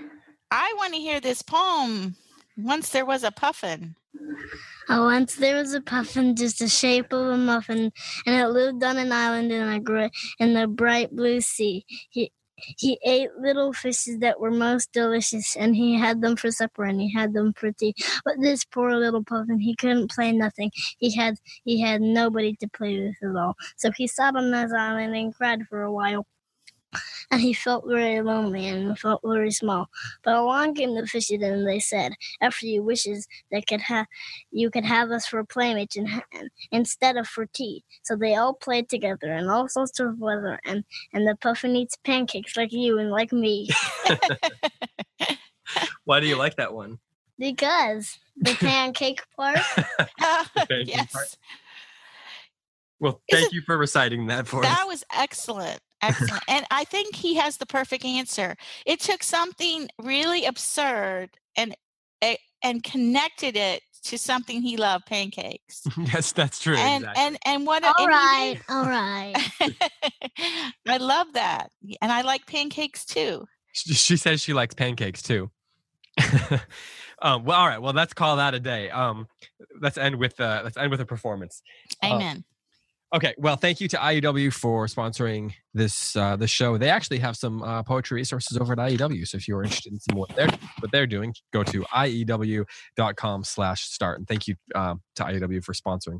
I 0.51 0.73
want 0.77 0.93
to 0.93 0.99
hear 0.99 1.19
this 1.19 1.41
poem. 1.41 2.15
Once 2.57 2.89
there 2.89 3.05
was 3.05 3.23
a 3.23 3.31
puffin. 3.31 3.95
Oh, 4.89 5.05
once 5.05 5.35
there 5.35 5.55
was 5.55 5.73
a 5.73 5.81
puffin, 5.81 6.35
just 6.35 6.59
the 6.59 6.67
shape 6.67 7.11
of 7.11 7.27
a 7.27 7.37
muffin, 7.37 7.91
and 8.25 8.35
it 8.35 8.47
lived 8.47 8.83
on 8.83 8.97
an 8.97 9.11
island 9.11 9.51
in 9.51 9.67
a 9.67 9.79
gray, 9.79 10.09
in 10.39 10.53
the 10.53 10.67
bright 10.67 11.13
blue 11.15 11.41
sea. 11.41 11.85
He, 12.09 12.31
he 12.57 12.99
ate 13.05 13.29
little 13.39 13.73
fishes 13.73 14.19
that 14.19 14.39
were 14.39 14.51
most 14.51 14.91
delicious, 14.91 15.55
and 15.55 15.75
he 15.75 15.97
had 15.97 16.21
them 16.21 16.35
for 16.35 16.51
supper 16.51 16.83
and 16.83 16.99
he 17.01 17.11
had 17.11 17.33
them 17.33 17.53
for 17.53 17.71
tea. 17.71 17.95
But 18.25 18.35
this 18.41 18.65
poor 18.65 18.95
little 18.95 19.23
puffin, 19.23 19.59
he 19.59 19.75
couldn't 19.75 20.11
play 20.11 20.31
nothing. 20.31 20.71
He 20.97 21.15
had 21.15 21.35
he 21.63 21.79
had 21.81 22.01
nobody 22.01 22.55
to 22.57 22.67
play 22.69 22.99
with 22.99 23.15
at 23.29 23.35
all. 23.35 23.55
So 23.77 23.91
he 23.91 24.07
sat 24.07 24.35
on 24.35 24.51
his 24.53 24.73
island 24.73 25.15
and 25.15 25.35
cried 25.35 25.63
for 25.69 25.83
a 25.83 25.91
while 25.91 26.25
and 27.31 27.41
he 27.41 27.53
felt 27.53 27.85
very 27.87 28.21
lonely 28.21 28.67
and 28.67 28.97
felt 28.97 29.21
very 29.23 29.51
small. 29.51 29.89
But 30.23 30.35
along 30.35 30.75
came 30.75 30.95
the 30.95 31.05
fishes, 31.05 31.41
and 31.41 31.67
they 31.67 31.79
said, 31.79 32.13
"After 32.41 32.65
you 32.65 32.83
wishes, 32.83 33.27
they 33.51 33.61
could 33.61 33.81
have 33.81 34.07
you 34.51 34.69
could 34.69 34.85
have 34.85 35.11
us 35.11 35.27
for 35.27 35.43
playmates 35.43 35.95
and, 35.95 36.07
and 36.33 36.49
instead 36.71 37.17
of 37.17 37.27
for 37.27 37.45
tea." 37.45 37.83
So 38.03 38.15
they 38.15 38.35
all 38.35 38.53
played 38.53 38.89
together 38.89 39.33
in 39.33 39.49
all 39.49 39.67
sorts 39.67 39.99
of 39.99 40.19
weather, 40.19 40.59
and 40.65 40.83
and 41.13 41.27
the 41.27 41.35
puffin 41.35 41.75
eats 41.75 41.97
pancakes 42.03 42.55
like 42.55 42.71
you 42.71 42.97
and 42.99 43.11
like 43.11 43.33
me. 43.33 43.69
Why 46.05 46.19
do 46.19 46.27
you 46.27 46.37
like 46.37 46.55
that 46.55 46.73
one? 46.73 46.99
Because 47.37 48.17
the 48.37 48.53
pancake 48.59 49.21
part. 49.35 49.59
the 49.75 50.07
pancake 50.55 50.87
yes. 50.87 51.11
Part? 51.11 51.37
Well, 52.99 53.21
thank 53.29 53.53
you 53.53 53.61
for 53.61 53.77
reciting 53.77 54.27
that 54.27 54.47
for 54.47 54.61
that 54.61 54.71
us. 54.71 54.77
That 54.77 54.87
was 54.87 55.03
excellent. 55.13 55.79
Excellent. 56.01 56.43
and 56.47 56.65
I 56.71 56.83
think 56.83 57.15
he 57.15 57.35
has 57.35 57.57
the 57.57 57.65
perfect 57.65 58.05
answer. 58.05 58.55
It 58.85 58.99
took 58.99 59.23
something 59.23 59.89
really 60.01 60.45
absurd 60.45 61.29
and 61.55 61.75
eh, 62.21 62.37
and 62.63 62.83
connected 62.83 63.55
it 63.55 63.81
to 64.03 64.17
something 64.17 64.61
he 64.61 64.77
loved, 64.77 65.05
pancakes. 65.05 65.83
yes, 65.97 66.31
that's 66.31 66.59
true. 66.59 66.77
And 66.77 67.03
exactly. 67.03 67.23
and 67.23 67.37
and 67.45 67.67
what 67.67 67.83
all 67.83 67.93
and 67.99 68.07
right, 68.07 68.57
all 68.69 68.85
right. 68.85 69.33
I 70.87 70.97
love 70.97 71.33
that. 71.33 71.71
And 72.01 72.11
I 72.11 72.21
like 72.21 72.45
pancakes 72.45 73.05
too. 73.05 73.45
She, 73.73 73.93
she 73.93 74.17
says 74.17 74.41
she 74.41 74.53
likes 74.53 74.73
pancakes 74.73 75.21
too. 75.21 75.51
um, 77.21 77.45
well, 77.45 77.59
all 77.59 77.67
right. 77.67 77.81
Well, 77.81 77.93
let's 77.93 78.13
call 78.13 78.37
that 78.37 78.53
a 78.53 78.59
day. 78.59 78.89
Um, 78.89 79.27
let's 79.81 79.97
end 79.97 80.15
with 80.15 80.39
uh, 80.39 80.61
let's 80.63 80.77
end 80.77 80.91
with 80.91 81.01
a 81.01 81.05
performance. 81.05 81.61
Uh, 82.03 82.07
Amen. 82.07 82.37
Uh, 82.37 82.56
okay. 83.13 83.35
Well, 83.37 83.55
thank 83.55 83.79
you 83.81 83.87
to 83.89 83.97
IEW 83.97 84.51
for 84.53 84.87
sponsoring 84.87 85.53
this 85.73 86.15
uh, 86.15 86.35
this 86.35 86.51
show. 86.51 86.77
They 86.77 86.89
actually 86.89 87.19
have 87.19 87.35
some 87.35 87.61
uh, 87.63 87.83
poetry 87.83 88.15
resources 88.17 88.57
over 88.57 88.73
at 88.73 88.79
IEW. 88.79 89.27
So 89.27 89.37
if 89.37 89.47
you're 89.47 89.63
interested 89.63 89.93
in 89.93 89.99
some 89.99 90.17
what 90.17 90.35
they're 90.35 90.49
what 90.79 90.91
they're 90.91 91.07
doing, 91.07 91.33
go 91.53 91.63
to 91.63 91.85
iew.com/start. 91.95 94.19
And 94.19 94.27
thank 94.27 94.47
you 94.47 94.55
uh, 94.75 94.95
to 95.15 95.23
IEW 95.23 95.63
for 95.63 95.73
sponsoring. 95.73 96.19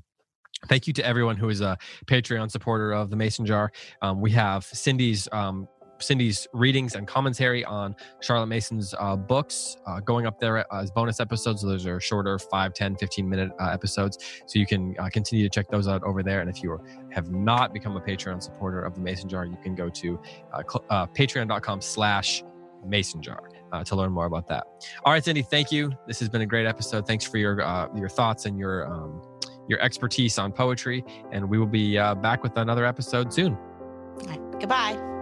Thank 0.68 0.88
you 0.88 0.94
to 0.94 1.06
everyone 1.06 1.38
who 1.38 1.50
is 1.50 1.62
a 1.62 1.78
Patreon 2.08 2.50
supporter 2.50 2.92
of 2.92 3.12
the 3.12 3.16
Mason 3.16 3.46
Jar. 3.46 3.72
Um, 4.02 4.22
we 4.22 4.32
have 4.32 4.66
Cindy's 4.66 5.30
um, 5.32 5.68
Cindy's 6.00 6.48
readings 6.54 6.96
and 6.96 7.08
commentary 7.08 7.64
on 7.66 7.96
Charlotte 8.22 8.48
Mason's 8.48 8.94
uh, 9.00 9.16
books 9.16 9.78
uh, 9.86 10.00
going 10.00 10.26
up 10.26 10.40
there 10.40 10.66
as 10.74 10.92
bonus 10.92 11.20
episodes. 11.20 11.62
Those 11.62 11.86
are 11.86 12.00
shorter 12.00 12.38
5, 12.40 12.74
10, 12.74 12.96
15 12.96 13.30
minute 13.30 13.52
uh, 13.60 13.70
episodes. 13.70 14.18
So 14.46 14.60
you 14.60 14.66
can 14.66 14.96
uh, 15.00 15.10
continue 15.10 15.44
to 15.44 15.50
check 15.50 15.68
those 15.70 15.88
out 15.88 16.04
over 16.04 16.24
there. 16.24 16.42
And 16.42 16.50
if 16.50 16.64
you 16.64 16.80
have 17.12 17.32
not 17.32 17.74
become 17.74 17.96
a 17.98 18.02
Patreon 18.02 18.42
supporter 18.42 18.82
of 18.82 18.96
the 18.96 19.02
Mason 19.02 19.30
Jar, 19.30 19.46
you 19.46 19.58
can 19.64 19.76
go 19.76 19.90
to 19.90 20.20
uh, 20.54 20.64
uh, 20.90 21.08
patreon.com 21.08 21.82
slash 21.82 22.44
Mason 22.86 23.22
Jar. 23.22 23.50
Uh, 23.74 23.84
to 23.84 23.98
learn 23.98 24.14
more 24.14 24.28
about 24.28 24.48
that. 24.48 24.66
All 25.04 25.12
right, 25.12 25.22
Cindy, 25.22 25.42
thank 25.42 25.74
you. 25.74 25.92
This 26.08 26.20
has 26.20 26.30
been 26.30 26.40
a 26.40 26.46
great 26.46 26.66
episode. 26.66 27.06
Thanks 27.06 27.26
for 27.26 27.38
your 27.38 27.62
uh, 27.62 27.90
your 27.94 28.08
thoughts 28.08 28.46
and 28.46 28.58
your 28.58 28.90
um, 28.90 29.22
your 29.68 29.82
expertise 29.82 30.38
on 30.38 30.54
poetry. 30.54 31.04
And 31.34 31.50
we 31.50 31.58
will 31.58 31.68
be 31.68 31.98
uh, 31.98 32.16
back 32.16 32.44
with 32.44 32.56
another 32.58 32.86
episode 32.86 33.34
soon. 33.34 33.58
Goodbye. 34.60 35.17